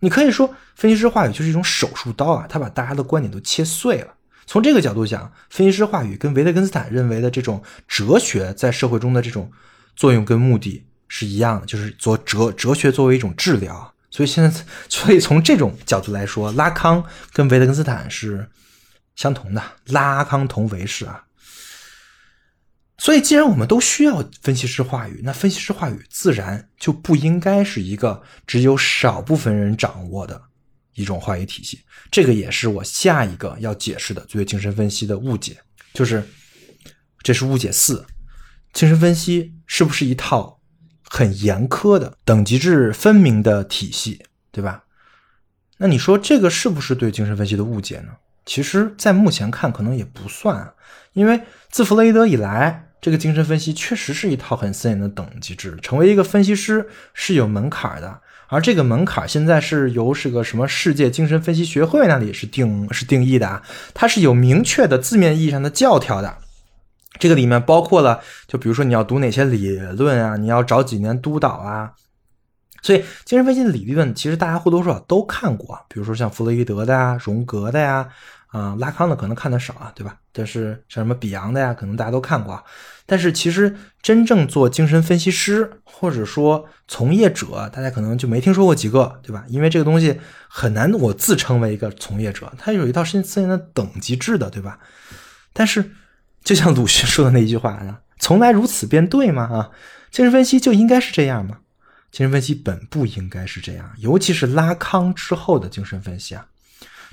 [0.00, 4.14] 你可以说，分析师话语就是一种手术刀啊，他把大家的观点都切碎了。
[4.46, 9.50] 从这个角度讲，分析师话语跟维特根斯坦认为的这种哲学在社会中的这种
[9.96, 13.92] 作用跟目的是一样的，就是做哲哲学作为一种治疗。
[14.10, 18.48] 所以现在， 所以从这种角度来说，拉康跟维特根斯坦是
[19.16, 21.24] 相同的，拉康同维氏啊。
[23.00, 30.42] 所以，既然我们都需要分析师话语，那分析师话语自然就不应该是一个只有少部分人掌握的
[30.94, 31.80] 一种话语体系。
[32.10, 35.56] 这个也是我下一个要解释的对精神分析的误解，
[35.94, 36.26] 就是
[37.22, 38.04] 这是误解四：
[38.72, 40.60] 精神分析是不是一套
[41.04, 44.82] 很严苛的等级制分明的体系，对吧？
[45.76, 48.08] 那你说这个是不是对精神分析的误解呢？
[48.44, 50.74] 其实，在目前看，可能也不算，
[51.12, 52.86] 因为自弗洛伊德以来。
[53.00, 63.62] 这个精神分析确实是一套很森严的等级制，成为一个分析师是有门槛的，而这个门槛现在是由是个什么世界精神分析学会那里是定是定义的啊，
[63.94, 66.38] 它是有明确的字面意义上的教条的，
[67.20, 71.92] 这个里面包括了，就比如说你要读哪些理论啊，你要找几年督导啊，
[72.82, 77.94] 所以精神分析的理论其实大家或多或少都看过，比如说像弗洛伊德的呀、荣格的呀。
[77.94, 78.08] 啊，
[78.48, 80.18] 啊拉康的可能看的少啊，对吧？
[80.32, 82.62] 但是像什么比昂的呀，可能大家都看过啊。
[83.06, 89.44] 但是其实真正做精神分析师或者说从业者，大家可能就没听说过几个，对吧？
[89.48, 94.78] 因为这个东西很难，我自称为一个从业者，他有一套森森的等级制的，对吧？
[95.52, 95.92] 但是
[96.44, 99.42] 就像鲁迅说的那一句话啊，从来如此便对吗？
[99.44, 99.70] 啊，
[100.10, 101.58] 精神分析就应该是这样吗？
[102.10, 106.46] 精神分析本不应该是这样，尤其是拉康之后的精神分析啊。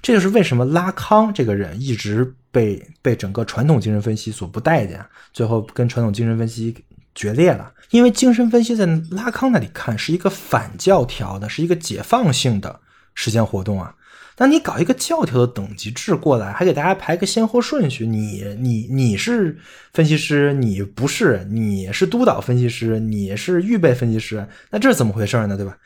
[0.01, 5.03] 这就是为什么拉康这个人一直被被整个传统精神分析所不待见，
[5.33, 6.75] 最后跟传统精神分析
[7.13, 7.71] 决裂了。
[7.91, 12.79] 因为精神分析在拉康那里看是一个反教条的，是一个解放性的
[13.13, 13.95] 实践活动啊。
[14.37, 19.57] 那你搞一个教条的等级制过来，还给大家排个先后顺序，你你你是
[19.93, 25.55] 分析师，你不是，你是督导分析师，你是预备分析师，那这是怎么回事呢？
[25.55, 25.77] 对吧？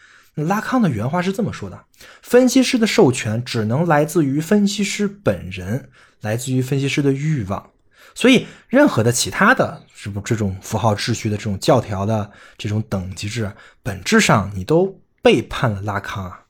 [0.48, 1.86] 拉康的原话是这么说的：
[2.22, 5.90] 分析师的授权只能来自于分析师本人，
[6.22, 7.72] 来自于分析师的欲望。
[8.16, 13.52] 所以，任何的其他的，是不这种符号秩序的这种教条的这种等级制，
[13.84, 16.46] 本质上你都背叛了拉康啊。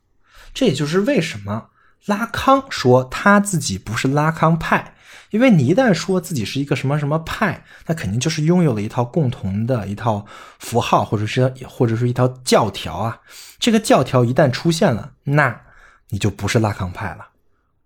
[0.53, 1.69] 这也就是为什么
[2.05, 4.95] 拉康说他自己不是拉康派。
[5.31, 10.25] 因为你一旦说自己是一个什么什么派，那肯定就是拥有了一套共同的一套
[10.57, 13.19] 符号，或者是或者是一套教条啊。
[13.59, 15.61] 这个教条一旦出现了，那
[16.09, 17.27] 你就不是拉康派了。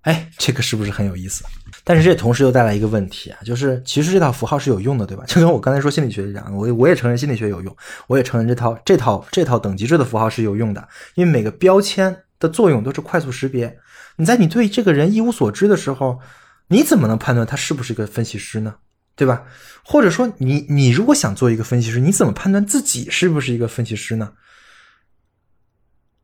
[0.03, 1.43] 哎，这个是不是很有意思？
[1.83, 5.23] 但是这同时又带来一个问题啊，就是其实这套符号是有用的，对吧？
[5.27, 7.75] 就跟我刚才说心理学一样，我我也承认心理学有用，
[8.07, 13.77] 我也承认这套这套这套等级制的符号是有用的，因为每个标签的作用都是快速识别。
[14.17, 16.19] 你在你对这个人一无所知的时候。
[16.67, 18.75] 你怎么能判断他是不是一个分析师呢？
[19.15, 19.45] 对吧？
[19.83, 24.33] 或者说，你你如果想做一个分析师，你怎么判断自己是不是一个分析师呢？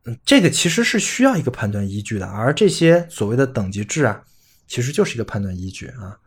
[0.06, 4.24] 嗯，这个其实是需要一个判断依据的，而这些所谓的等级制啊，
[4.66, 6.18] 其实就是一个判断依据啊，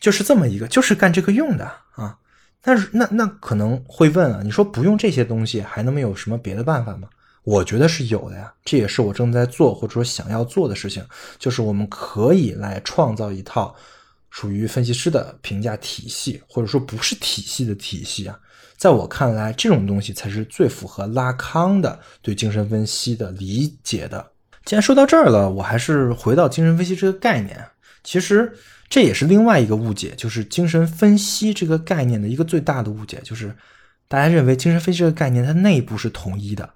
[0.00, 1.64] 就是这么一个，就是干这个用的
[1.96, 2.16] 啊。
[2.62, 7.08] 但是那那可能会问啊，你说不用这些东西，还能没有什么别的办法吗？
[7.44, 11.04] 我觉得是有的呀，这也是我正在做或者说想要做的事情，
[11.38, 13.74] 就是我们可以来创造一套
[14.30, 18.38] 属于分析师的评价体系，或者说不是体系的体系啊。
[18.76, 24.24] 在我看来，这种东西才是最符合拉康的对精神分析的理解的。
[24.64, 27.64] 既然说到这儿了，我还是回到精神分析这个概念。
[28.04, 28.52] 其实
[28.88, 33.54] 这也是另外一个误解，就是精神分析这个概念的一个最大的误解，就是
[34.06, 36.68] 大家认为精神分析这个概念它内部是统一的。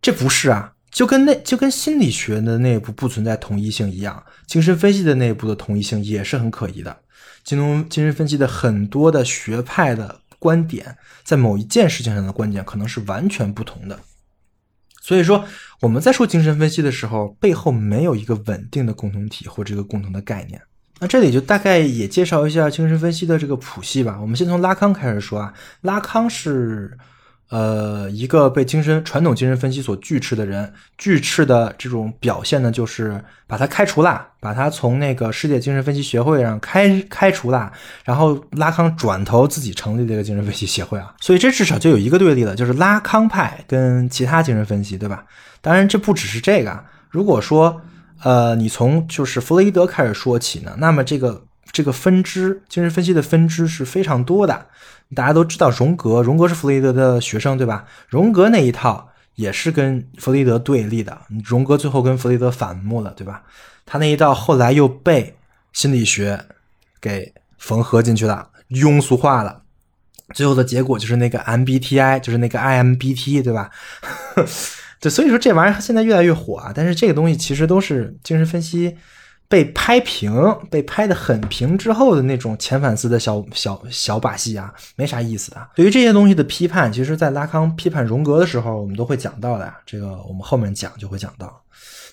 [0.00, 6.96] 这不是啊，就跟那就跟心理学的内部不存在统一性一样，精神分析的内部的统一性也是很可疑的。
[7.42, 13.98] 精通精神分析的很多的学派的观点，在某一件事情上的观点可能是完全不同的。
[15.00, 15.44] 所以说，
[15.80, 20.62] 我们在说精神分析的时候，背后没有一个稳定的共同体或这个共同的概念。
[21.00, 24.20] 那这里就大概也介绍一下精神分析的这个谱系吧。
[24.20, 26.96] 我们先从拉康开始说啊，拉康是。
[27.50, 37.72] 呃，一个被精神传统精神分析所拒斥的人，拒斥的这种表现呢，就是把他开除了，把他从那个世界精神分析学会上开开除了，
[38.04, 45.24] 然后拉康转头自己成立了一个精神分析协会啊，所以这至少就有一个对立了，就是拉康派跟其他精神分析，对吧？
[45.62, 47.80] 当然这不只是这个，如果说
[48.22, 54.66] 呃，你从就是弗洛伊德开始说起呢，那么这个这个分支，精神分析的分支是非常多的。
[55.14, 57.86] 大家都知道荣格，荣格是弗洛伊德的学生，对吧？
[58.08, 63.42] 荣格那一套也是跟弗洛伊德对立的，荣格最后跟弗洛伊德反目了，对吧？
[63.86, 65.36] 他那一套后来又被
[65.72, 66.44] 心理学
[67.00, 69.62] 给缝合进去了，庸俗化了。
[70.34, 73.70] 最后的结果就是那个 MBTI，就是那个 IMBT，对吧？
[75.00, 76.70] 对，所以说这玩意儿现在越来越火啊。
[76.74, 78.94] 但是这个东西其实都是精神分析
[79.48, 80.30] 被拍平、
[80.70, 85.68] 被拍的很平之后的那种前反思的小小小把戏啊，没啥意思的。
[85.74, 89.78] 对于这些东西的批判，其实在拉康批判荣格的时候，我们都会讲到的呀。
[89.86, 91.62] 这个我们后面讲就会讲到。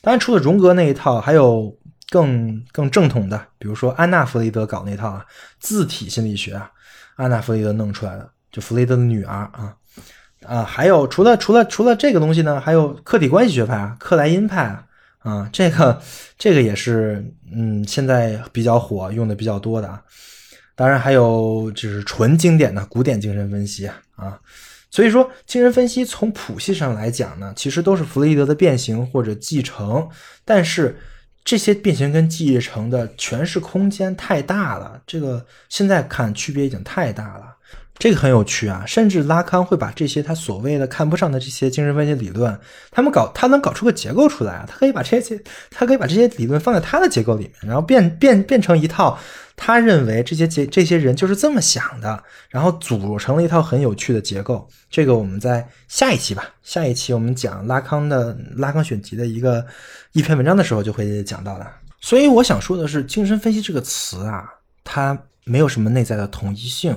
[0.01, 1.75] 当然，除了荣格那一套，还有
[2.09, 5.25] 更更正统的，比如说安娜弗雷德搞那套啊，
[5.59, 6.71] 自体心理学啊。
[7.17, 9.75] 安娜弗雷德弄出来的，就弗雷德的女儿啊
[10.45, 14.84] 啊，还有除了除了除了这个东西呢，还有客体关系学派啊，克莱因派啊
[15.26, 16.01] 啊，这个
[16.38, 20.01] 这个也是嗯，现在比较火，用的比较多的啊。
[20.76, 24.39] 当然还有就是纯经典的古典精神分析啊，
[24.89, 30.07] 所以说精神分析从谱系上来讲呢，其实都是弗洛伊德的变形或者继承，
[30.45, 30.95] 但是。
[31.47, 37.55] 这些变形跟继承的诠释空间太大了，这个现在看区别已经太大了，
[37.97, 38.83] 这个很有趣啊。
[38.85, 42.59] 甚至拉康会把这些他所谓的看不上的这些精神分析理论，
[42.91, 45.41] 他们搞他能搞出个结构出来啊，他可以把这些
[45.71, 49.17] 他可以把这些理论放在他的结构里面，然后变变变成一套。
[49.57, 54.67] 他认为这些结这些人就是这么想的，然后组成了一套很有趣的结构。
[54.89, 59.65] 这个我们在下一期吧，下一期我们讲拉康的拉康选集的一个
[60.11, 61.65] 一篇文章的时候就会讲到的。
[62.01, 64.43] 所以我想说的是，精神分析这个词啊，
[64.83, 66.93] 它没有什么内在的统一性，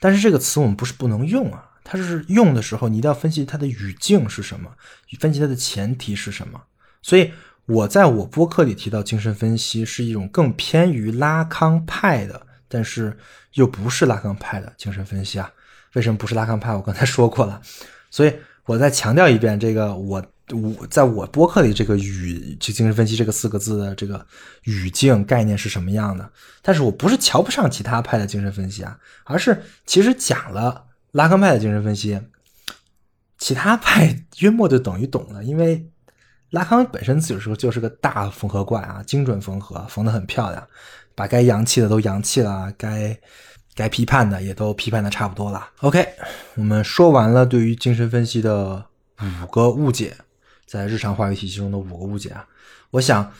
[0.00, 4.72] 但是这个词我们不是不能用啊，它是用的时候你一定要分析它的语境是什么，
[5.20, 6.60] 分析它的前提是什么。
[7.02, 7.30] 所以。
[7.66, 13.16] 我在我播客里提到精神分析是一种更偏于拉康派的，但是
[13.52, 15.48] 又不是拉康派的精神分析啊。
[15.92, 16.74] 为什么不是拉康派？
[16.74, 17.62] 我刚才说过了，
[18.10, 18.34] 所以
[18.64, 24.24] 我再强调一遍，这个我我在我播客里这个语就精神分析这个四个字的这个
[24.64, 26.30] 语境概念是什么样的？
[26.62, 32.20] 但是我不是瞧不上其他派的精神分析啊，而是其实讲了拉康派的精神分析，
[33.38, 35.86] 其他派约莫就等于懂了，因为。
[36.50, 40.66] 拉康本身自己说就是个大缝合怪啊，精准缝合，缝得很漂亮，
[41.14, 43.16] 把该洋气的都洋气了，该
[43.76, 45.68] 该批判的也都批判的差不多了。
[45.82, 46.04] OK，
[46.56, 48.84] 我们说完了对于精神分析的
[49.44, 50.16] 五个误解，
[50.70, 52.46] 在日常话语体系中的五个误解啊，
[52.92, 53.34] 我想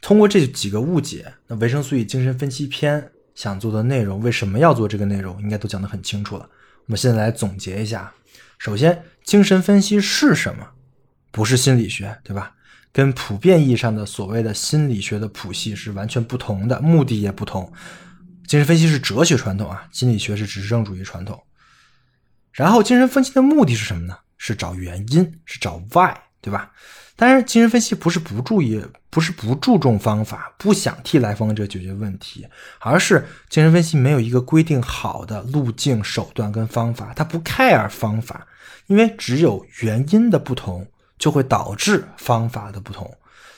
[0.00, 6.50] 通过这几个误解，那维生素 E 精神分析篇想做的内容，为什么要做这个内容，应该都讲得很清楚了。
[6.86, 8.12] 我们现在来总结一下，
[8.58, 10.70] 首先，精神分析是什么？
[11.30, 12.56] 不是心理学，对吧？
[12.90, 17.72] 跟普遍意义上的所谓的心理学的谱系是完全不同的，目的也不同。
[18.48, 21.40] 精神分析是哲学传统啊，心理学是实证主义传统。
[22.50, 24.18] 然后，精神分析的目的是什么呢？
[24.36, 26.12] 是找原因，是找 why，
[26.42, 26.70] 对吧？
[27.16, 32.46] 但是，精神分析不是不注意，不是不注重方法，不想替来访者解决问题，
[32.80, 38.46] 而是精神分析没有一个规定好的路径、手段跟方法，它不 care 方法，
[38.88, 40.86] 因为只有原因的不同。
[41.18, 43.08] 就会导致方法的不同，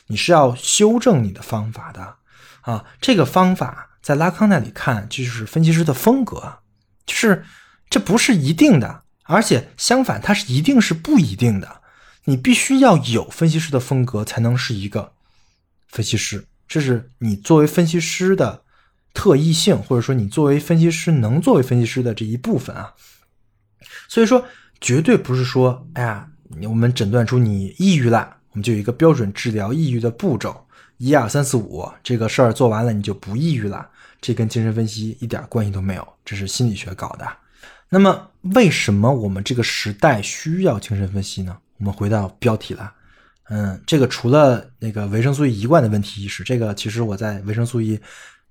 [0.08, 2.16] 你是要修正你的方法的
[2.60, 2.84] 啊。
[3.00, 6.58] 这个方法在拉康那里看，就是分析师的风格，
[7.06, 7.42] 就是
[7.88, 11.80] 这不是一定的，而且相反，它是一定是不一定的。
[12.24, 15.12] 你必须要有分析师的风格，才能是一个
[15.88, 18.62] 分析师，这是你作为分析师的
[19.12, 22.94] 特异性，或者说你作为分析师能作为分析师的这一部分啊。
[24.08, 24.46] 所以说，
[24.80, 26.28] 绝对不是说，哎呀。
[26.68, 30.64] 我们诊断出你抑郁了，我们就有一个标准治疗抑郁的步骤，
[30.98, 33.88] 一二三四五，这个事儿做完了你就不抑郁了。
[34.20, 37.26] 这跟精神分析一点关系都没有，这是心理学搞的。
[37.88, 41.56] 那么为什么我们这个时代需要精神分析呢？
[41.84, 42.90] 我们回到标题了，
[43.50, 48.00] 嗯，这个除了那个维生素 E 一贯的问题意识，这个其实我在维生素 E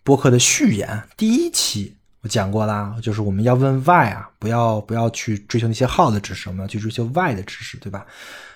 [0.04, 1.98] 播客的序言第一期。
[2.22, 8.06] 我讲过啦，就是我们要问 why 啊，不要不要去追求那些 how 的知识，我们要去追求 why 的知识，对吧？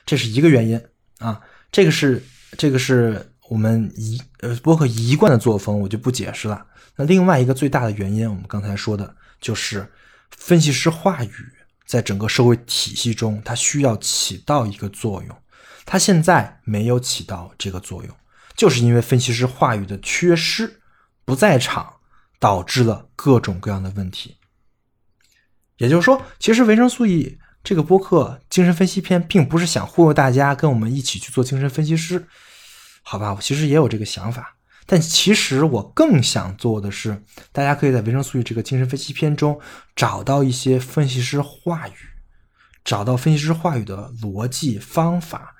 [0.06, 0.80] 这是一个原因
[1.18, 2.22] 啊，这个是
[2.56, 6.64] 这个是我们一呃播客一贯的作风，我就不解释了。
[6.96, 9.86] 那另外一个最大的原因，我们刚才说的就是
[10.30, 11.32] 分析师话语
[11.88, 15.36] 在整个社会体系中，它需要起到一个作用，
[15.86, 18.16] 它现在没有起到这个作用，
[18.56, 20.82] 就是因为分析师话语的缺失，
[21.26, 21.94] 不在场。
[22.40, 24.38] 导致了各种各样的问题。
[25.78, 32.28] 也就是说，其实维生素 E 这个播客精神分析篇，并不是想忽悠大家跟我们一起去做精神分析师。
[33.02, 34.57] 好吧，我其实也有这个想法。
[34.90, 37.22] 但其实我更想做的是，
[37.52, 39.60] 大家可以在维生素 E 这个精神分析篇中
[39.98, 41.94] 找到一些分析师话语，
[42.86, 45.54] 找到分析师话语的逻辑方法，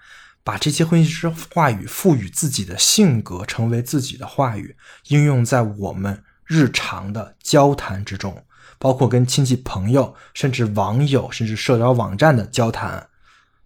[0.46, 4.78] 把这些分析师话语赋予自己的性格，成为自己的话语，
[5.10, 8.46] 应用在我们日常的交谈之中，
[8.80, 13.10] 包括跟亲戚朋友，甚至网友，甚至社交网站的交谈，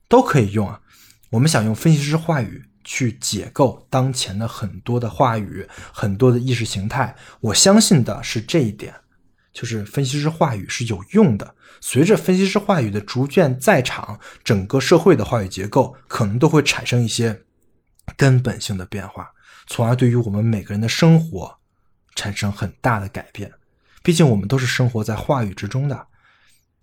[0.08, 0.82] 都可以用啊。
[1.30, 2.66] 我们想用分析师话语。
[2.84, 7.16] 去解构当前的很多的话语，很多的意识形态。
[7.40, 8.94] 我相信的是这一点，
[9.54, 11.56] 就是分析师话语是有用的。
[11.80, 17.42] 随着分析师话语的逐渐在场，整个社会的话语结构可能都会产生一些
[18.16, 19.32] 根本性的变化，
[19.68, 21.58] 从而对于我们每个人的生活
[22.16, 23.52] 产生很大的改变。
[24.04, 26.08] 毕竟我们都是生活在话语之中的。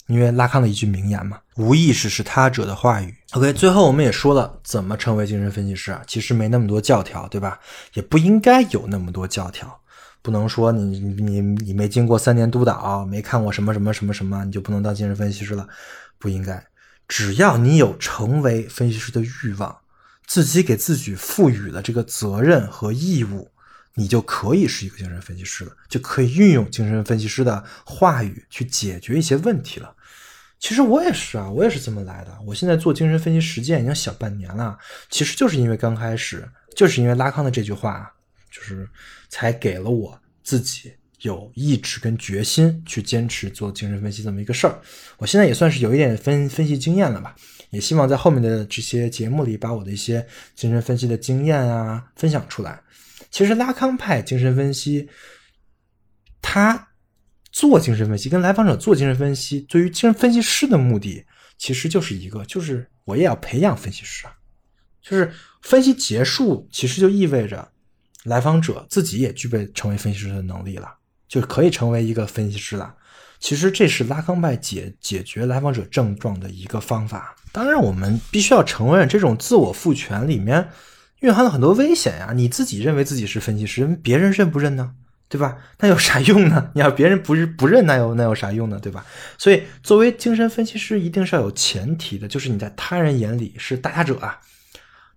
[0.08, 3.14] 因为拉康的一句名言嘛，无意识是他者的话语。
[3.32, 7.60] OK，最后我们也说了怎么成为精神分析师啊，其实没那么多教条，对吧？
[7.92, 9.78] 也不应该有那么多教条，
[10.22, 15.68] 不能说你你你没经过三年督导，没看过什么什么什么什么，你就不能当精神分析师了，
[16.18, 16.64] 不应该。
[17.06, 19.76] 只要你有成为分析师的欲望，
[20.26, 23.50] 自己给自己赋予了这个责任和义务。
[23.98, 29.92] 你就可以是一个精神分析师了，就可以运用精神分析师的话语去解决一些问题了。
[30.60, 32.38] 其实我也是啊，我也是这么来的。
[32.46, 34.78] 我现在做精神分析实践已经小半年了，
[35.10, 38.08] 其实就是因为刚开始，就是因为拉康的这句话，
[38.52, 38.88] 就是
[39.28, 40.92] 才给了我自己
[41.22, 44.80] 有意志跟决心去坚持做精神分析这么一个事儿。
[45.16, 47.34] 我现在也算是有一点分分析经验了吧，
[47.70, 50.24] 也希望在后面的这些节目里把我的一些
[50.54, 52.80] 精神分析的经验啊分享出来。
[53.30, 55.08] 其实拉康派精神分析，
[56.40, 56.88] 他
[57.52, 61.24] 做精神分析跟来访者做精神分析，对于精神分析师的目的
[61.56, 64.32] 其实就是一个，就是我也要培养分析师啊。
[65.00, 67.70] 就是分析结束，其实就意味着
[68.24, 70.88] 来访者自己也具备成为分析师的能力了，
[71.26, 72.94] 就可以成为一个分析师了。
[73.38, 77.36] 其实这是拉康派解解决来访者症状的一个方法。
[77.52, 80.68] 当然，我们必须要承认，这种自我赋权里面。
[81.20, 82.32] 蕴含了很多危险呀！
[82.34, 84.94] 你自己认为自己是分析师，别人认不认呢？
[85.28, 85.58] 对吧？
[85.78, 86.70] 那有啥用呢？
[86.74, 88.78] 你要别人不是不认，那有那有啥用呢？
[88.80, 89.04] 对吧？
[89.36, 94.40] 所以，作为精神分析师，一定是要有前提的，就是你在他人眼里是大家者啊。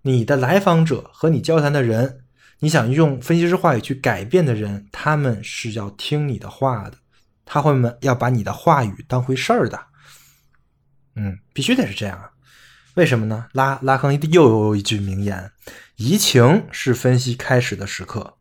[0.01, 2.21] 你的来访者和你交谈的人，
[2.59, 6.97] 你想用分析师话语去改变的人，他们是要听你的话的，
[7.45, 9.79] 他会们要把你的话语当回事儿的。
[11.15, 12.31] 嗯，必须得是这样啊。
[12.95, 13.45] 为什么呢？
[13.53, 15.49] 拉拉康又有一句名言
[16.01, 18.37] ：“移情是分析开始的时刻。”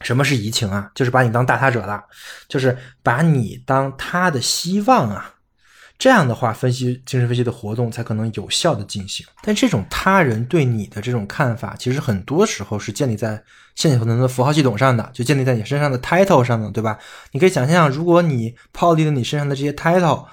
[0.00, 0.90] 什么是移情啊？
[0.94, 2.02] 就是把你当大他者了，
[2.48, 5.34] 就是把你当他的希望啊。
[5.98, 9.26] 这样的话，分析精神分析的活动才可能有效的进行。
[9.42, 16.98] 但这种他人对你的这种看法，其实很多时候是建立在现有的符号系统上的，就建立在你身上的 title 上的，对吧？
[17.32, 20.24] 你可以想象，如果你抛离了你身上的这些 title，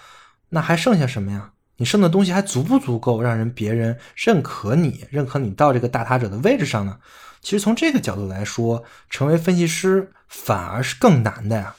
[0.51, 1.51] 那还剩下什么呀？
[1.77, 6.97] 你剩的东西还足不足够让人别人认可你，认可你到这个大他者的位置上呢？
[7.41, 11.75] 其实从这个角度来说，成为分析师反而是更难的呀，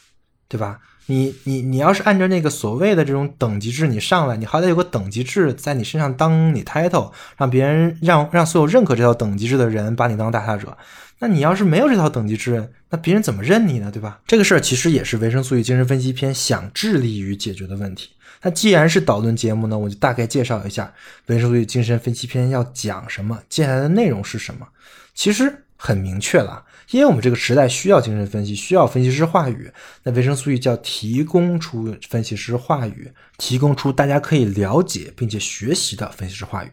[0.49, 0.78] 对吧？
[1.07, 10.76] 你你你要是按照那个所谓的这种等级制，你上来，你好歹有个等级制在你身上当你 title，让别人让让所有认可这套等级制的人把你当大他者。
[11.18, 13.90] 那你要是没有这套等级制，那别人怎么认你呢？
[13.90, 14.20] 对吧？
[14.26, 18.11] 这个事儿其实也是维生素与精神分析篇想致力于解决的问题。
[18.43, 20.93] 那既然是导论节目呢，我就大概介绍一下
[21.26, 24.66] 维生素与精神分析篇要讲什么，接下来的内容是什么。
[25.14, 29.70] 其实很明确了，因为我们这个时代需要精神分析，需要分析师话语。
[30.05, 36.70] 那维生素 E 叫提供出分析师话语，提供出大家可以了解并且学习的分析师话语，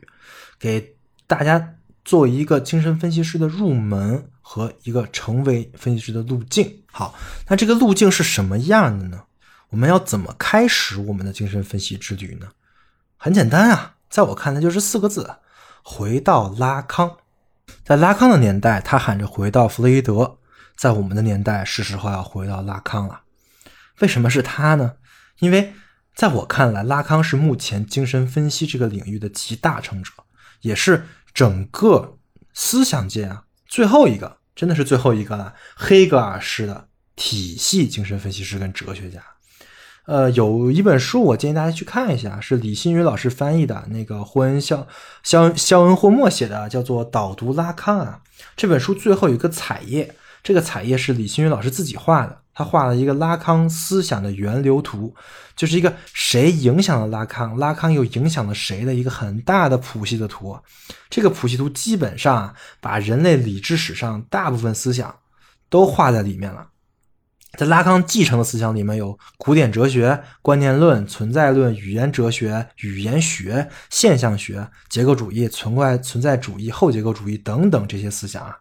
[0.60, 0.94] 给
[1.26, 6.82] 大家做一个精神分析师的入门和一个成为分析师的路径。
[6.92, 7.16] 好，
[7.48, 9.24] 那这个路径是什么样的呢？
[9.76, 12.48] 我们要怎么开始我们的精神分析之旅呢？
[13.18, 15.36] 很简单啊，在我看来就是四个字：
[15.84, 17.18] 回到拉康。
[17.84, 20.38] 在拉康的年代，他喊着回到弗洛伊德；
[20.78, 23.24] 在我们的年代，是时候要回到拉康了。
[24.00, 24.94] 为什么是他呢？
[25.40, 25.74] 因为
[26.16, 30.14] 在我看来，拉康是目前精神分析这个领域的集大成者，
[30.62, 32.18] 也是整个
[32.54, 35.54] 思想界啊最后一个，真的是最后一个了。
[35.76, 39.22] 黑格尔式的体系精神分析师跟哲学家。
[40.06, 44.88] 呃，有一本书，我建议大家去看一下，是李新宇老师翻译的，那个霍恩肖
[45.24, 48.22] 肖肖恩霍默写的，叫做《导读拉康》啊。
[48.56, 55.16] 这本书最后有一个彩页，这个彩页是李新宇老师自己画的，他画了一个拉康思想的源流图，
[55.56, 60.56] 就是一个谁影响了拉康，拉康又影响了谁的一个很大的谱系的图。
[61.10, 65.16] 这个谱系图基本上把人类理智史上大部分思想
[65.68, 66.68] 都画在里面了。
[67.58, 78.58] 在拉康继承的思想里面有古典哲学、观念论、存在论、语言哲学、语言学、现象学、结构主义、存在存在主义、后结构主义等等这些思想啊。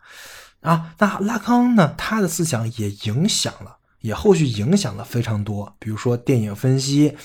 [0.60, 1.94] 啊，那拉康呢？
[1.98, 3.76] 他的思想也影响了。
[4.00, 7.16] 也后续影响了非常多，比如说电影分析、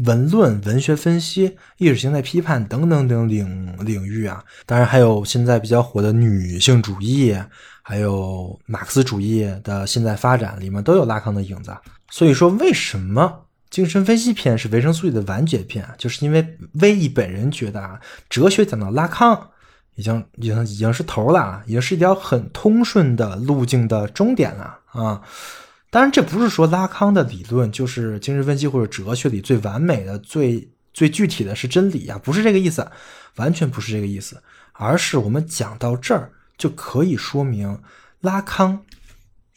[0.00, 4.44] 文论、文学分析、意识形态批判等等等领领域啊。
[4.66, 7.36] 当然还有现在比较火的女性主义，
[7.82, 11.72] 还有马克思主义的现在发展里面都有拉康的影子。
[12.10, 15.88] 所以说，为什么精神分析篇是维生素 E 的完结篇？
[15.96, 19.50] 就是因为威毅本人觉得啊，哲学讲到拉康
[19.94, 25.22] 已经已经已经是头了，已经是一条很通顺的路径的终点了啊。
[25.94, 32.90] 当然，这不是说拉康的理论就是精神分析或者哲学里最完美的、最最具体的是真理啊，不是这个意思，
[33.36, 34.42] 完全不是这个意思，
[34.72, 37.80] 而是我们讲到这儿就可以说明
[38.22, 38.82] 拉康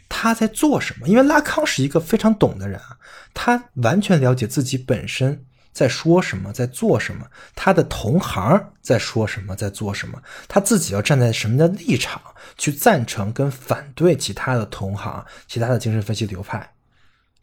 [0.07, 2.97] 他在做什么，因为拉康是一个非常懂的人啊，
[3.33, 5.43] 他完全了解自己本身
[5.77, 7.23] 在说什么，在做什么，
[7.53, 12.19] 他的同行在说什么，在做什么，他自己要站在什么的立场
[12.57, 16.67] 去赞成跟反对其他的同行、其他的精神分析流派，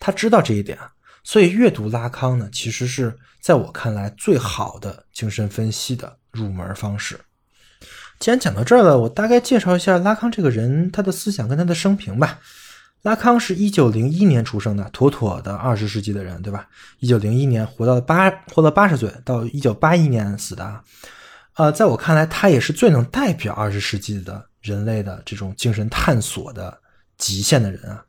[0.00, 0.76] 他知道这一点，
[1.22, 7.20] 所以阅读拉康呢，其实是在我看来最好的精神分析的入门方式。
[8.18, 12.40] 既然讲到这儿了，我大概介绍一下拉康这个人，他的思想跟他的生平吧。
[13.04, 16.66] 拉康是一九零一年出生的，妥妥的二十世纪的人，对吧？
[17.00, 20.80] 一九零一年活到八，活到八十岁，到一九八一年死的。
[21.56, 26.78] 呃，在我看来，他也是最能代表二十世纪的人类的这种精神探索的
[27.18, 28.02] 极限的人啊。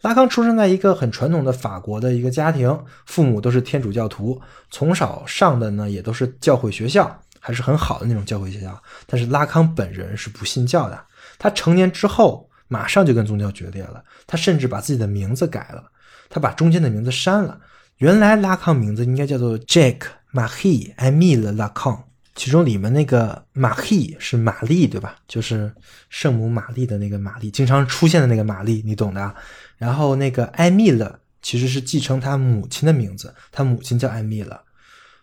[0.00, 2.76] 拉康出生在一个很传统的法国的一个家庭，
[3.06, 4.40] 父母都是天主教徒，
[4.72, 8.82] 从小上的呢也都是教会学校，还是很好的那种教会学校。
[9.06, 11.00] 但是拉康本人是不信教的，
[11.38, 12.48] 他成年之后。
[12.72, 15.84] 马上就跟宗教决裂了，他甚至把自己的名字改了，
[16.30, 17.60] 他把中间的名字删了。
[17.98, 19.98] 原来拉康名字应该叫做 Jack
[20.32, 21.98] Marie Emile Lacan，
[22.34, 25.16] 其中里面那个 Marie 是玛丽，对吧？
[25.28, 25.70] 就是
[26.08, 29.34] 圣母玛丽的那个玛丽，经常出现的那个玛丽，你懂的。
[29.76, 31.12] 然后那个 Emil
[31.42, 34.50] 其实是继承他母亲的名字，他母亲叫 Emil，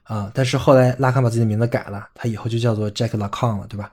[0.04, 3.92] 啊，但是后来拉康把自己的名字改了，他以后就叫做 Jack Lacan 了，对吧？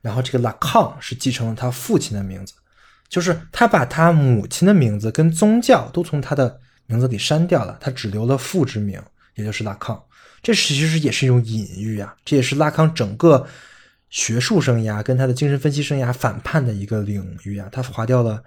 [0.00, 2.54] 然后这个 Lacan 是继承了他父亲的名字。
[3.08, 9.00] 就是他把他母亲的名字跟宗教都从他的名字里删掉了，他只留了父之名，
[9.34, 9.98] 也就是拉康。
[10.42, 13.46] 这其实也是一种隐喻啊，这也是拉康整个
[14.10, 17.68] 学术生涯跟他的精神分析生涯反叛的一个领域啊。
[17.72, 18.42] 他划掉了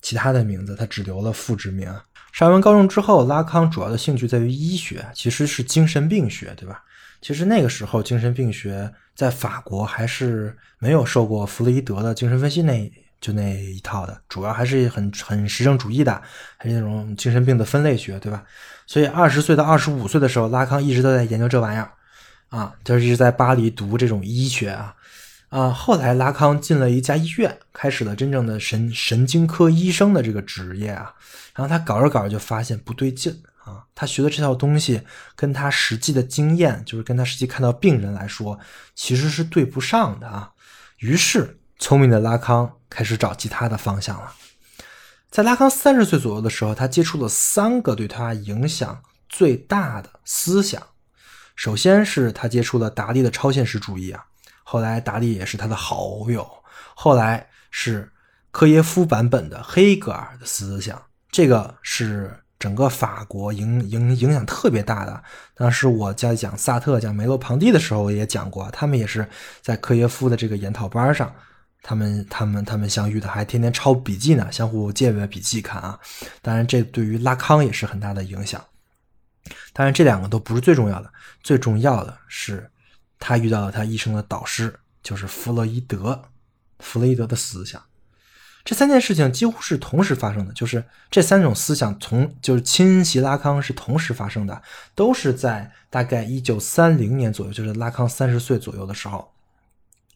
[0.00, 1.92] 其他的名字，他只留了父之名。
[2.32, 6.82] 上完高中之后，拉康主要的兴趣在于医学，其实是精神病学，对吧？
[7.20, 12.92] 其实那个时候精神病学在法国还是没有受过弗洛伊德的精神分析那。
[13.22, 16.20] 就那一套的，主要还是很很实证主义的，
[16.58, 18.42] 还是那种精神病的分类学，对吧？
[18.84, 21.92] 所以二十岁到二十五岁的时候，拉康一直都在研究这玩意儿，
[22.48, 24.96] 啊，就是一直在巴黎读这种医学啊，
[25.50, 31.14] 啊，后来拉康进了一家医院，开始了真正的神神经科医生的这个职业啊，
[31.54, 35.00] 然后他搞着搞着就发现不对劲啊，他学的这套东西
[35.36, 38.58] 跟他实际的经验，就是跟他实际看到病人来说，
[38.96, 40.50] 其实是对不上的啊，
[40.98, 42.78] 于是聪明的拉康。
[42.92, 44.32] 开始找其他的方向了。
[45.30, 50.82] 在拉康三十岁左右的时候，他接触了三个对他影响最大的思想。
[51.56, 54.22] 首先是他接触了达利的超现实主义啊，
[54.62, 56.46] 后来达利也是他的好友。
[56.94, 58.12] 后来是
[58.50, 65.22] 科耶夫版本的黑格尔的思想，这个是整个法国影影影响特别大的。
[65.54, 69.26] 当时我在讲萨特、讲梅洛庞蒂的时候也讲过，他们也是
[69.62, 71.34] 在科耶夫的这个研讨班上。
[71.82, 75.98] 他们他们他们相遇的，还天天抄笔记呢，相互借阅笔记看啊。
[76.40, 78.64] 当然，这对于拉康也是很大的影响。
[79.72, 81.12] 当然，这两个都不是最重要的，
[81.42, 82.70] 最重要的是
[83.18, 86.22] 他遇到了他一生的导师，就是弗洛伊德。
[86.78, 87.80] 弗洛伊德的思想，
[88.64, 94.62] 这三件事情几乎是同时发生的，就是这三种思想从就是侵袭拉康是同时发生的，
[94.94, 99.32] 都是在大概一九三零年左右，就是拉康三十岁左右的时候。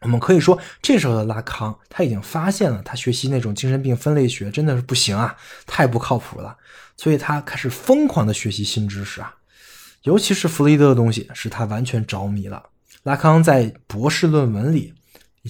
[0.03, 5.35] 我们可以说，这时候的拉康他已经发现了，他学习那种精神病分类学真的是不行啊，
[5.67, 6.57] 太不靠谱了。
[6.97, 9.35] 所以他开始疯狂的学习新知识啊，
[10.03, 12.63] 尤其是弗洛伊德的东西，使他完全着迷了。
[13.03, 14.93] 拉康在博士论文里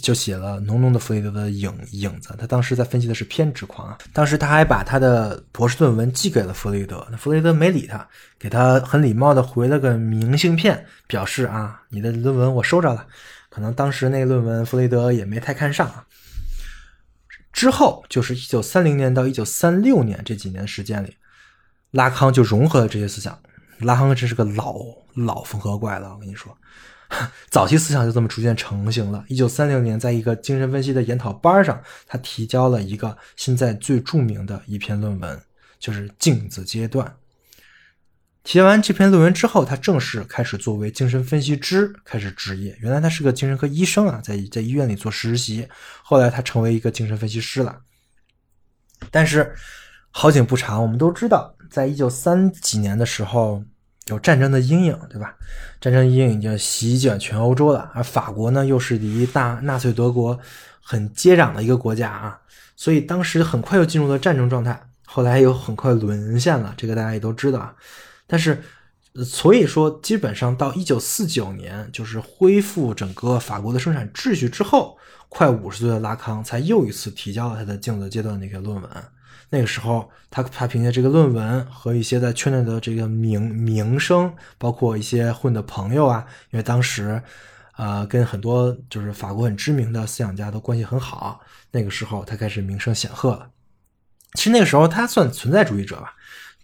[0.02, 2.34] 就写了浓浓的弗雷德的影影子。
[2.38, 3.98] 他当时在分析的是偏执狂啊。
[4.12, 8.06] 当时他还把他的博士论文寄给了弗雷德，那弗雷德没理他，
[8.38, 13.06] 给他很礼貌的回了个明信片，表示啊，你的论文我收着了。
[13.56, 16.06] 可能当时那个论文弗雷德也没太看上啊。
[17.54, 21.16] 之后就是一九三零年到一九三六年这几年时间里，
[21.92, 23.40] 拉康就融合了这些思想。
[23.78, 24.76] 拉康真是个老
[25.14, 26.54] 老缝合怪了，我跟你说。
[27.48, 29.24] 早期思想就这么逐渐成型了。
[29.26, 35.40] 一九三六年，在一个精神分析的研讨班上，他提交了一个现在最著名的一篇论文，
[35.78, 37.16] 就是镜子阶段。
[38.46, 42.76] 写完这篇论文之后，他正式开始作为精神分析师开始执业。
[42.80, 45.68] 原来他是个精神科医生啊，在在医院里做实习。
[46.04, 47.76] 后来他成为一个精神分析师了。
[49.10, 49.52] 但是
[50.12, 53.62] 好景不长，我们都知道，在一九三几年的时候。
[54.08, 55.34] 有战争的阴影，对吧？
[55.80, 60.38] 战争阴影已经席卷全欧洲了，而法国呢，又是离大纳粹德国
[60.80, 62.38] 很接壤的一个国家啊，
[62.76, 64.80] 所以当时很快又进入了战争状态。
[65.04, 67.74] 后来又很快沦陷了，这个大家也都知道啊。
[68.26, 68.62] 但是，
[69.24, 74.98] 所以说，基本上到一九四九年，就是恢复整个法国的生产秩序之后，
[75.28, 78.90] 快五十岁的拉康才又一次提交了他的镜子阶段那篇论文。
[79.48, 87.22] 那个时候，他他凭借这个论文和一些在圈内的这个名名声，包括一些混的朋友啊，因为当时，
[87.72, 91.40] 啊，跟很多就是法国很知名的思想家都关系很好。
[91.70, 93.48] 那个时候，他开始名声显赫了。
[94.34, 96.15] 其实那个时候，他算存在主义者吧。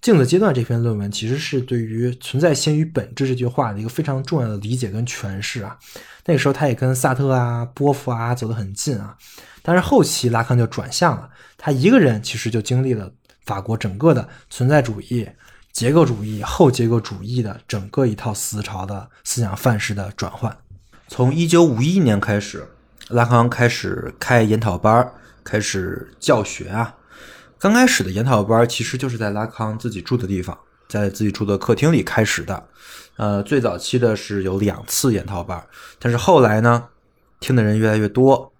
[0.02, 5.78] 镜子阶段这篇论文其实是对于“存在先于本质”这句话的一个非常重要的理解跟诠释啊。
[6.26, 9.16] 那个时候，他也跟萨特啊、波伏啊走得很近啊。
[9.62, 13.12] 但是后期拉康就转向了，他一个人其实就经历了
[13.46, 15.28] 法国整个的存在主义、
[15.70, 20.56] 结构主义、后结构主义的整个一套思潮的思想范式的转换。
[21.06, 22.66] 从一九五一年开始，
[23.10, 25.12] 拉康开始开研讨班，
[25.44, 26.96] 开始教学啊。
[27.62, 30.58] 刚开始的研讨班其实就是在拉康自己住的地方，
[30.88, 32.68] 在自己住的客厅里开始的。
[33.16, 35.64] 呃，最早期的是有两次研讨班，
[36.00, 36.88] 但是后来呢，
[37.38, 38.52] 听的人越来越多。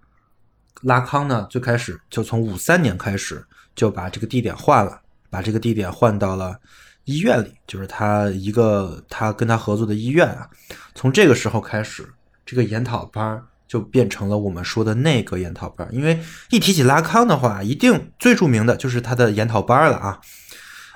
[0.83, 3.45] 拉康呢，最开始就从五三年开始
[3.75, 6.57] 就把这个地点换了，把这个地点换到了
[7.03, 10.49] 医院里，就是他一个他跟他合作的医院啊。
[10.95, 12.09] 从这个时候开始，
[12.47, 15.89] 这个研讨班就变成了我们说的那个研讨班。
[15.91, 16.21] 因为
[16.51, 20.21] 一提起拉康的话，一定最著名的就是他的研讨班了啊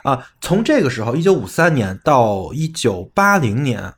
[0.02, 0.28] 啊！
[0.42, 3.94] 从这个时候，一九五三年到一九八零年，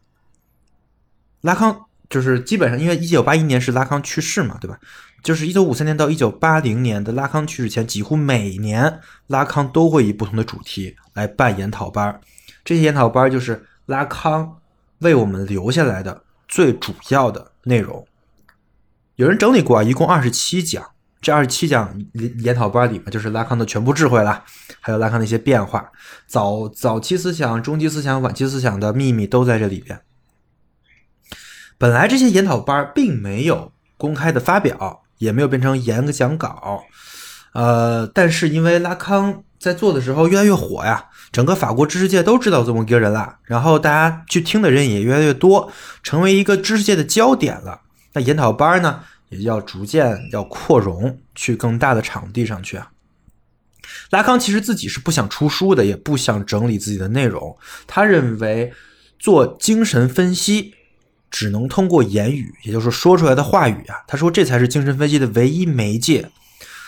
[1.40, 4.78] 拉康就是基本上，因为一九八一年是拉康去世嘛，对吧？
[5.24, 12.20] 就是一九五三年到一九八零年的拉康去世前，几乎每年拉康都会以不同的主题来办研讨班
[12.64, 14.60] 这些研讨班就是拉康
[15.00, 18.06] 为我们留下来的最主要的内容。
[19.18, 20.82] 有人整理过啊，一共二十七讲。
[21.20, 22.00] 这二十七讲
[22.38, 24.44] 研讨班里面，就是拉康的全部智慧了，
[24.80, 25.90] 还有拉康的一些变化，
[26.28, 30.00] 早早期思想、中期思想、晚期思想的秘密都在这里边。
[31.76, 35.02] 本来这些研讨班并没有公开的发表。
[35.18, 36.84] 也没有变成演讲稿，
[37.52, 45.72] 呃，但是因为拉康在做的时候越来越火呀，整个法国知识界都知道这么一个人了，然后大家去听的人也越来越多，
[46.04, 47.80] 成为一个知识界的焦点了。
[48.12, 52.90] 那研讨班呢，也要逐渐要扩容，去更大的场地上去啊。
[54.10, 57.56] 拉康其实自己是不想出书的，也不想整理自己的内容，
[57.86, 58.72] 他认为
[59.18, 60.74] 做精神分析。
[61.30, 63.96] 只能通过言语，也就是说出来的话语啊。
[64.06, 66.30] 他说这才是精神分析的唯一媒介。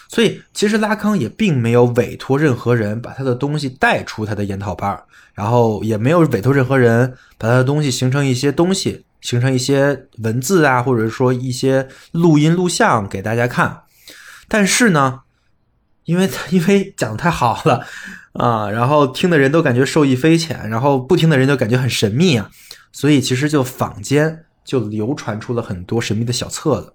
[0.09, 4.99] 所以其实拉康也并没有委托任何人把他的东西带出他的研讨班，
[5.35, 13.83] 然后也没有委托任何人把他的东西形成一些东西，形成一些文字啊，或者说一些录音录像给大家看。
[14.49, 15.21] 但是呢，
[16.05, 17.87] 因为因为讲的太好了
[18.33, 22.51] 啊，然后听的人都感觉受益匪浅，然后不听的人就感觉很神秘啊。
[22.93, 26.93] 所以其实就坊间就流传出了很多神秘的小册子，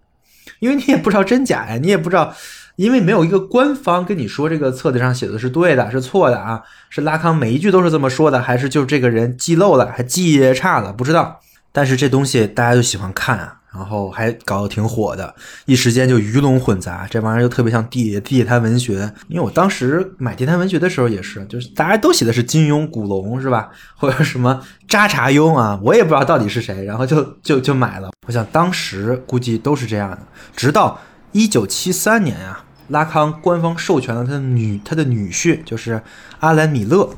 [0.60, 2.36] 因为你也不知道真假呀，你也不知道，
[2.76, 11.40] 因为没有一个官方跟你说这个册子上写的是对的，是错的啊，是拉康每一句都是这么说的，还是就这个人记漏了，还记差了，不知道。
[11.76, 13.60] 但是这东西大家就喜欢看啊。
[13.76, 19.12] 然后还搞得挺火的，一时间就鱼龙混杂，这玩意儿就特别像地地摊文学。
[19.28, 23.70] 因为我当时买地摊文学的时候也是，就是大家都写的是金庸、古龙，是吧？
[23.98, 28.12] 或者什么渣查庸啊，我也不知道到底是谁，然后就就就买了。
[28.26, 30.20] 我想当时估计都是这样的。
[30.56, 30.98] 直到
[31.34, 36.02] 一九七三年啊，拉康官方授权了他的女他的女婿，就是
[36.40, 37.10] 阿兰米勒，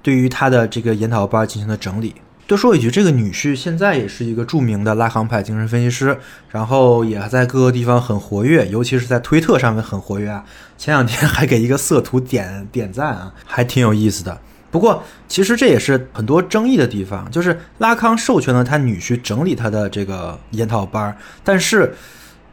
[0.00, 2.14] 对于他的这个研讨班进行了整理。
[2.46, 6.16] 多说一句，这个女婿现在也是一个著名的拉康派精神分析师，
[6.50, 10.44] 然后也在各个地方很活跃，尤其是在推特上面很活跃啊。
[10.78, 14.40] 前两天还给一个色图点点赞啊，还挺有意思的。
[14.70, 21.96] 不过，其实这也是很多争议的地方，就是拉康授权了他女婿整理他的这个研讨班，但是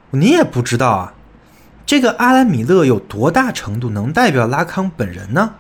[0.09, 1.13] 你也不知道啊，
[1.85, 5.53] 这个阿兰米勒有多大程度能代表拉康本人呢？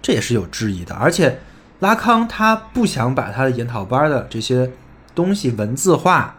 [0.00, 0.94] 这也是有质疑的。
[0.94, 1.40] 而且，
[1.80, 4.70] 拉康他不想把他的研讨班的这些
[5.14, 6.34] 东西文字化，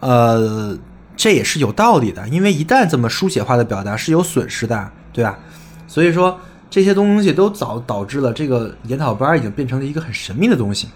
[0.00, 0.76] 呃，
[1.16, 5.38] 这也是有道理的，因为一旦这么书写化的表达是有损失的，对吧？
[5.86, 6.38] 所以说。
[6.68, 10.88] 这些东西都导导致了这个研讨班已经变成了一个很神秘的东西。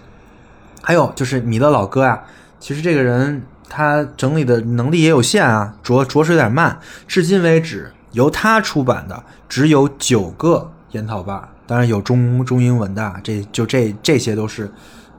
[0.81, 2.21] 还有就是米勒老哥啊，
[2.59, 6.77] 其实这个人他整理的能力也有限啊，着着实有点慢。
[7.07, 14.69] 至今为止，由他出版的只有九个研讨班，当然有中中英文的，这就这这些都是，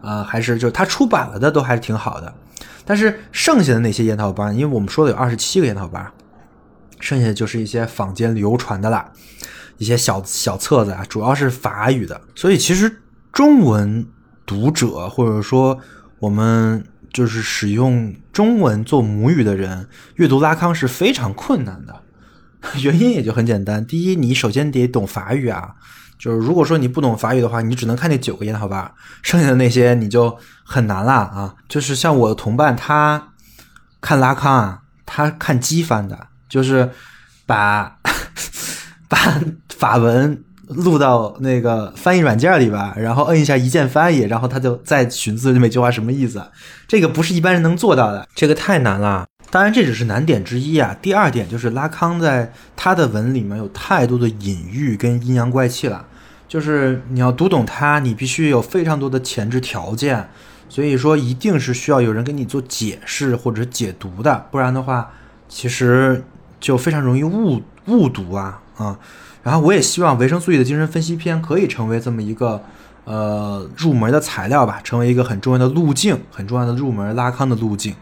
[0.02, 2.30] 呃，还是就他出版了的都还是挺好的。
[2.84, 6.12] 但是剩下的那些研讨班，因为我们说的有二十七个研讨班，
[7.00, 9.10] 剩下的就是一些坊间流传的啦。
[9.78, 12.98] 一些小小册子啊，主要是法语的，所以其实
[13.32, 14.06] 中文
[14.44, 15.78] 读者或者说
[16.18, 16.84] 我们
[17.14, 22.02] 就是使用中文做母语的人阅读拉康是非常困难的。
[22.84, 25.76] 原因也就很简单，第一，你首先得懂法语啊，
[26.22, 28.92] 就是如果说你不懂法语的话，你只能看那九个研讨班，
[29.22, 31.54] 剩下的那些你就很难了啊。
[31.68, 33.30] 就是像我的同伴，他
[34.00, 36.90] 看拉康啊，他看机翻的，就是
[37.44, 37.98] 把
[39.08, 39.18] 把。
[39.82, 46.40] 法文录到那个翻译软件里吧，然后摁一下一键翻译，然后他就再寻思这每句话什么意思。
[46.86, 49.26] 这个不是一般人能做到的，这个太难了。
[49.50, 50.96] 当然，这只是难点之一啊。
[51.02, 56.06] 第二点就是拉康在他的文里面有太多的隐喻跟阴阳怪气了，
[56.52, 60.28] 就是你要读懂它，你必须有非常多的前置条件，
[60.68, 65.12] 所以说一定是需要有人给你做解释或者解读的，不然的话，
[65.48, 66.22] 其实
[66.60, 68.98] 就非常容易误误读啊啊。
[69.42, 72.62] 然后我也希望维生素 E 的精神分析篇可以成为这么一个
[73.06, 77.94] 呃入门的材料吧，成为一个很重要的路径，很重要的入门拉康的路径。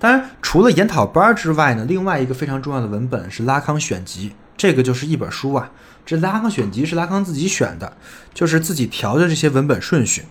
[0.00, 5.70] 当然，除了研讨班之外呢，另外一个非常重要的文本是拉康选集，这个就是一本书啊。
[6.04, 7.92] 这拉康选集是拉康自己选的，
[8.34, 10.22] 就是自己调的这些文本顺序。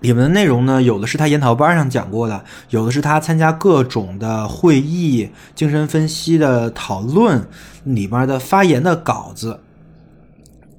[0.00, 7.46] 里面的内容呢，有的是他研讨班上讲过的，有的是他参加各种的会议、精神分析的讨论
[7.84, 9.60] 里面的发言的稿子。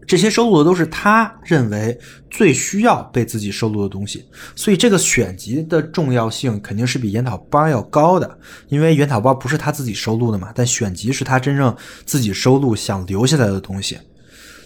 [0.07, 1.97] 这些收录的都是他认为
[2.29, 8.37] 最需要被自己收录的东西，所以这个选集的重要性肯定是比研讨班要高的。
[8.67, 11.73] 因为研讨班不是他自己收录的嘛，但选集是他真正
[12.05, 13.99] 自己收录想留下来的东西，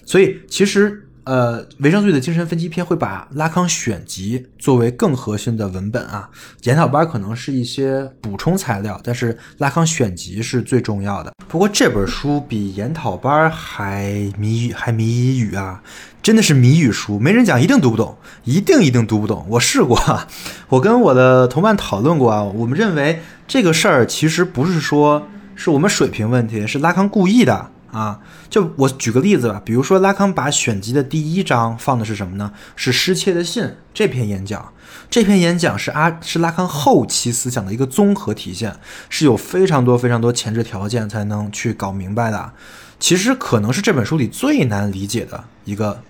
[0.06, 1.01] 所以其实。
[1.28, 6.30] 呃，维生素的精神分析篇会把拉康选集作为更核心的文本啊，
[6.66, 11.34] 研讨班可能是一些补充材料，但是拉康选集是最重要的。
[11.47, 15.82] 不过这本书比研讨班还谜语，还谜语啊，
[16.22, 19.47] 真的是谜语书，没人讲一定读不懂，一定一定读不懂。
[19.49, 19.99] 我试过，
[20.70, 27.72] 我跟我的同伴讨论过啊，我们认为这个事儿其实不是说是我们水平问题，是拉康故意的。
[27.96, 28.20] 啊，
[28.50, 32.52] 就我举个例子吧，比如说拉康把选集的第一章放的是什么呢？
[32.76, 34.74] 是失窃的信这篇演讲。
[35.10, 38.76] 这篇演讲是阿是拉康后期思想的一个综合体现，
[39.10, 42.52] 是有非常多非常多前置条件才能去搞明白的。
[43.00, 46.02] 其实可能是这本书里最难理解的一个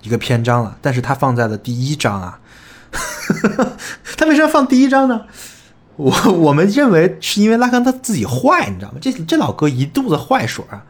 [0.00, 2.40] 一个篇章了，但是他放在了第一章啊。
[4.16, 5.26] 他为什么要放第一章呢？
[5.96, 8.98] 我我们认为是因为拉康他自己坏，你知道吗？
[9.00, 10.84] 这这老哥一肚子坏水啊。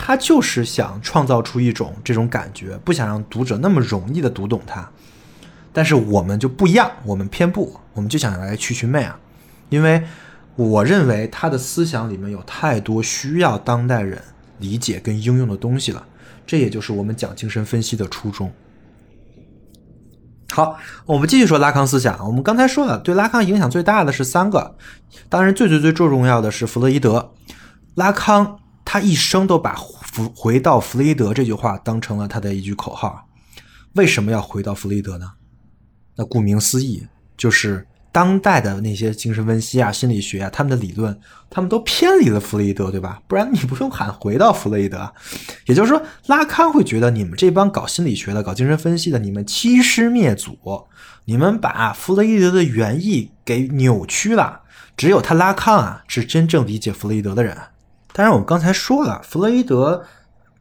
[0.00, 4.88] 他就是想创造出一种这种感觉，不想让读者那么容易的读懂他。
[5.72, 9.18] 但是我们就不一样，我们偏不，我们就想来去去妹啊！
[9.70, 10.04] 因为
[10.54, 14.22] 我认为他的思想里面有太多需要当代人
[14.58, 16.06] 理解跟应用的东西了。
[16.46, 18.52] 这也就是我们讲精神分析的初衷。
[20.52, 22.24] 好，我们继续说拉康思想。
[22.24, 24.76] 我们刚才说了，对拉康影响最大的是三个，
[25.28, 27.32] 当然最最最最重要的是弗洛伊德。
[27.96, 28.60] 拉康。
[28.90, 33.28] 他一生都把“回回到弗洛伊德”这句话当成了他的一句口号。
[33.92, 35.30] 为什么要回到弗洛伊德呢？
[36.16, 41.14] 那顾名思义，就是当代的那些精神分析啊、心理学啊，他们的理论，
[41.50, 43.20] 他们都偏离了弗洛伊德，对吧？
[43.28, 45.12] 不然你不用喊回到弗洛伊德。
[45.66, 50.56] 也就是说，拉康会觉得你们这帮搞心理学的、搞精神分析的，你们欺师灭祖，
[51.26, 54.62] 你们把弗洛伊德的原意给扭曲了。
[54.96, 57.54] 只有他拉康啊，是真正理解弗洛伊德的人。
[58.12, 60.04] 当然，我们刚才说了，弗洛伊德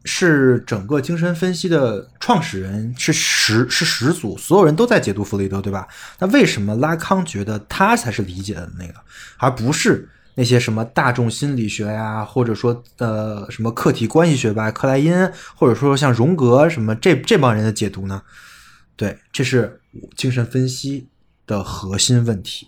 [0.05, 5.87] 是整个精神分析的创始人，是始是始祖，所有人都在解读弗洛伊德，对吧？
[6.19, 8.93] 那为什么拉康觉得他才是理解的那个，
[9.37, 15.13] 而不是那些什么大众心理学呀，或者说呃什么客体关系学吧，克莱因，
[15.55, 18.21] 或者说像荣格什么这这帮人的解读呢？
[18.95, 19.81] 对，这是
[20.15, 21.07] 精神分析
[21.45, 22.67] 的核心问题。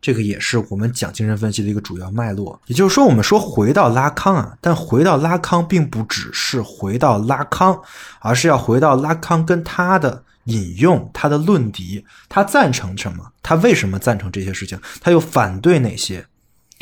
[0.00, 2.60] 这个也是我们讲精神分析的一个主要脉络。
[2.66, 7.80] 也就是说，我们说回到拉康啊，但回到拉康并不只是回到拉康，
[8.20, 16.26] 而是要回到拉康跟他的引用、他的论敌，他赞成什么，他为什么赞成这些事情，他又反对哪些。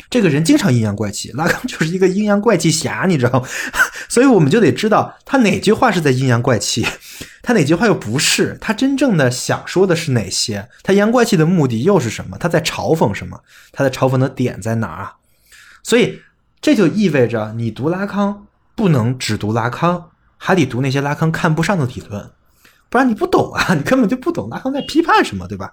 [0.09, 3.47] 这个人经常阴阳怪气，拉康 就是一个阴阳怪气侠，你知道吗？
[4.09, 6.85] 所以我们就得知道他哪句话是在阴阳怪气，
[7.43, 10.67] 他哪句话又不是，他真正的想说的是哪些？
[10.81, 12.37] 他阴阳怪气的目的又是什么？
[12.39, 13.39] 他在嘲讽什么？
[13.71, 15.13] 他的嘲讽的点在哪儿啊？
[15.83, 16.21] 所以
[16.59, 22.31] 这就意味着你读拉康不能只读拉康，还得读那些拉康看不上的理论，
[22.89, 25.71] 不然你不懂啊， 你根本就不懂拉康在批判什么，对吧？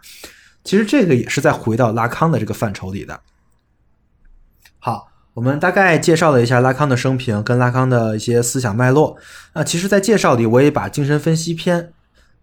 [0.63, 3.19] 其实这个也是在回到拉康的这个范畴里的。
[4.87, 9.19] 好，我们大概介绍了一下拉康的生平跟拉康的一些思想脉络。
[9.53, 11.93] 那其实，在介绍里，我也把精神分析篇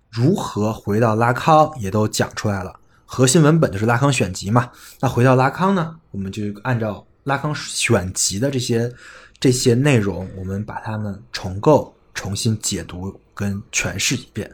[0.09, 2.77] 如何回到拉康也都讲出来了。
[3.05, 4.69] 核心文本就是拉康选集嘛。
[4.99, 8.91] 那回到拉康呢，我们就按照拉康选集的这些
[9.39, 14.53] 这些内容，我们把它们重构、重新解读跟诠释一遍，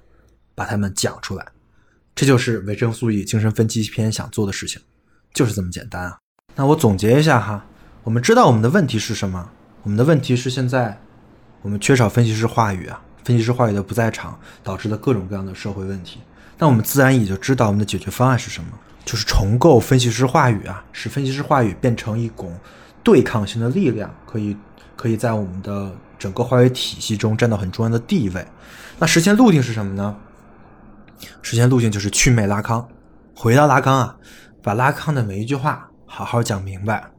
[0.54, 1.44] 把它们讲出来。
[2.14, 4.80] 这就是维生素 E 精神分析篇想做的事情，
[5.34, 6.20] 就是这么简单啊。
[6.54, 7.66] 那我总结一下哈。
[8.04, 9.50] 我们知道我们的问题是什么？
[9.84, 11.00] 我们的问题是现在
[11.62, 16.20] 我们缺少分析师话语啊，分析师话语的不在场导致的各种各样的社会问题。
[16.58, 18.70] 那我们自然也就知道我们的解决方案是什么，
[19.06, 22.58] 就是重构分析师话语啊，使分析师话语变成一种
[23.04, 24.56] 对抗性的力量，可以
[24.96, 28.46] 可以在我们的整个话语体系中占到很重要的地位。
[28.98, 30.16] 那实现路径是什么呢？
[31.42, 32.88] 实现路径就是祛魅拉康，
[33.36, 34.16] 回到拉康啊，
[34.64, 37.10] 把拉康的每一句话好好讲明白。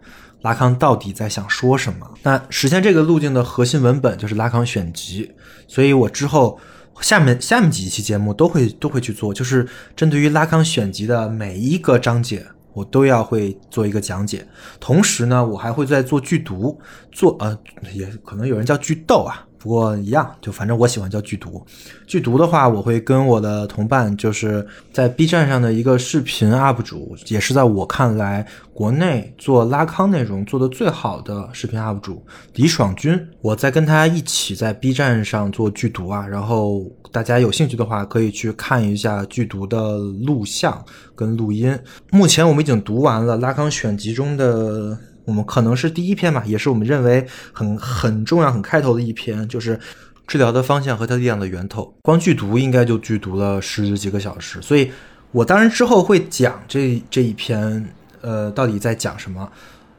[0.42, 2.06] 拉康到底在想说什么？
[2.22, 5.30] 那实现这个路径的核心文本就是拉康选集，
[5.68, 6.58] 所以我之后
[7.00, 14.46] 下面下面几期节目都会都会去做，就是针对于拉康选集的每一个章节，我都要会做一个讲解。
[14.78, 16.80] 同时呢，我还会在做剧毒，
[17.12, 17.58] 做呃，
[17.92, 19.46] 也可能有人叫剧斗啊。
[19.60, 21.62] 不过一样，就反正我喜欢叫剧毒。
[22.06, 33.20] 剧毒的话，我会跟我的同伴，就是在 B 站上的一个视频 UP 主，也是在我看来国内做拉康内容做的最好的视频 UP 主李爽君。
[33.42, 40.82] 我在跟他一起在 B 站上做剧毒啊，然后大家有兴趣的话，可以去看一下剧毒的录像
[41.14, 41.78] 跟录音。
[42.10, 44.98] 目前我们已经读完了拉康选集中的。
[45.30, 49.78] 我们可能是第一篇吧，也是我们认为很很重要、很开头的一篇，就是
[50.26, 51.94] 治疗的方向和它力量的源头。
[52.02, 54.90] 光剧读应该就剧读了十几个小时，所以
[55.30, 57.88] 我当然之后会讲这这一篇，
[58.22, 59.48] 呃，到底在讲什么。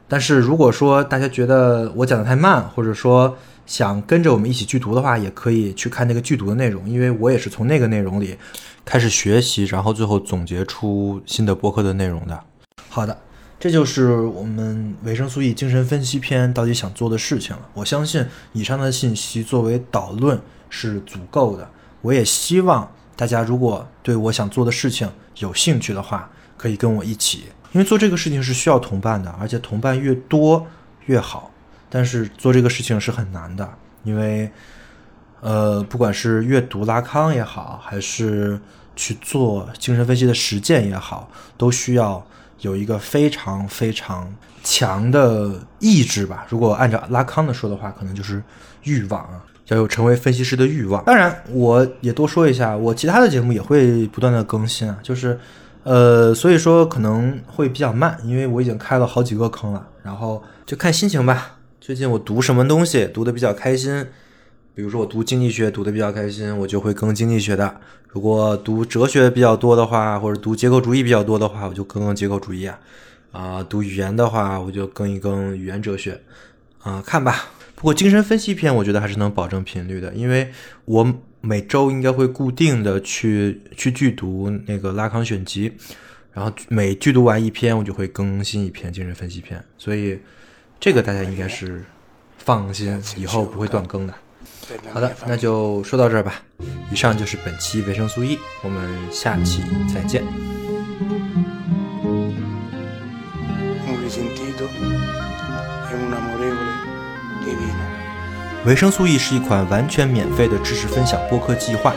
[0.06, 8.36] 但是如果说大家觉得我讲的太慢，或者说想跟着我们一起剧读的话，也可以去看那个剧读的内容，因为我也是从那个内容里
[8.84, 12.38] 开始学习，然后最后总结出新的播客的内容的。
[12.90, 13.16] 好的。
[13.62, 17.62] 这就是我们维生素 E 精神分析篇到底想做的事情了。
[17.74, 20.36] 我相信以上的信息作为导论
[20.68, 21.70] 是足够的。
[22.00, 30.66] 我也希望大家如果对我想做的事情有兴趣的话，可以跟我一起，因为做这个事情是需要同伴的，而且同伴越多
[31.06, 31.48] 越好。
[31.88, 34.50] 但是做这个事情是很难的，因为
[35.40, 38.60] 呃，不管是阅读拉康也好，还是
[38.96, 42.26] 去做精神分析的实践也好，都需要。
[42.62, 44.32] 有一个非常非常
[44.64, 46.46] 强的意志吧。
[46.48, 48.42] 如果按照拉康的说的话，可能就是
[48.84, 51.04] 欲望啊，要有成为分析师的欲望。
[51.04, 54.98] 当然，我也多说一下，我其他的节目也会不断的更新啊。
[55.02, 55.38] 就是，
[55.82, 59.88] 呃，所以说可能会比较慢，因为我已经开了好几个坑了。
[60.02, 61.58] 然后就看心情吧。
[61.80, 64.06] 最近我读什么东西，读的比较开心。
[64.74, 67.68] 比如说我读经济学读的比较开心，我就会更经济学的；
[68.08, 72.78] 如果读哲学比较多的话，或者读结构主义比较多的话，我就更更结构主义啊。
[73.32, 76.20] 啊，读语言的话，我就更一更语言哲学。
[76.80, 77.46] 啊，看吧。
[77.74, 80.50] 不过精神分析篇，我觉得还是能保证频率的，因为
[80.84, 85.72] 我每周应该会固定的去去剧读那个拉康选集，
[86.32, 90.18] 然后每剧读完一篇，我就会更新一篇精神分析篇，所以
[90.78, 91.84] 这个大家应该是
[92.38, 94.14] 放心，以后不会断更的。
[94.92, 96.40] 好的，那就说到这儿吧。
[96.90, 100.22] 以上就是本期维生素 E，我们下期再见。
[100.22, 100.28] E.
[108.64, 111.92] 维生素 E 是一款完全免费的知识分享播客计划。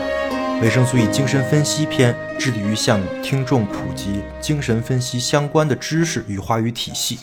[0.60, 7.20] 维生素 E 精神分析篇致力于向听众普及精神分析相关的知识与话语体系。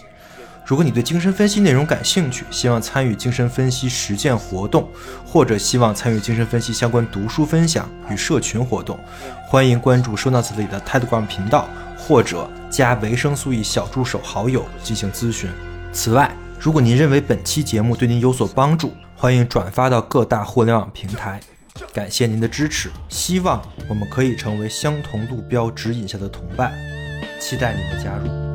[0.65, 4.89] 如果你对精神分析内容感兴趣，希望参与精神分析实践活动，
[5.25, 8.97] 或者希望参与精神分析相关读书分享与社群活动，
[9.45, 15.49] 欢迎关注收纳词里的 Telegram 频道，或者加维生素 E 小助手好友进行咨询。
[15.91, 21.41] 此外，如果您认为本期节目对您有所帮助，欢迎转发到各大互联网平台。
[21.91, 26.71] 感谢您的支持，希望我们可以成为相同路标指引下的同伴，
[27.39, 28.52] 期待您的加入。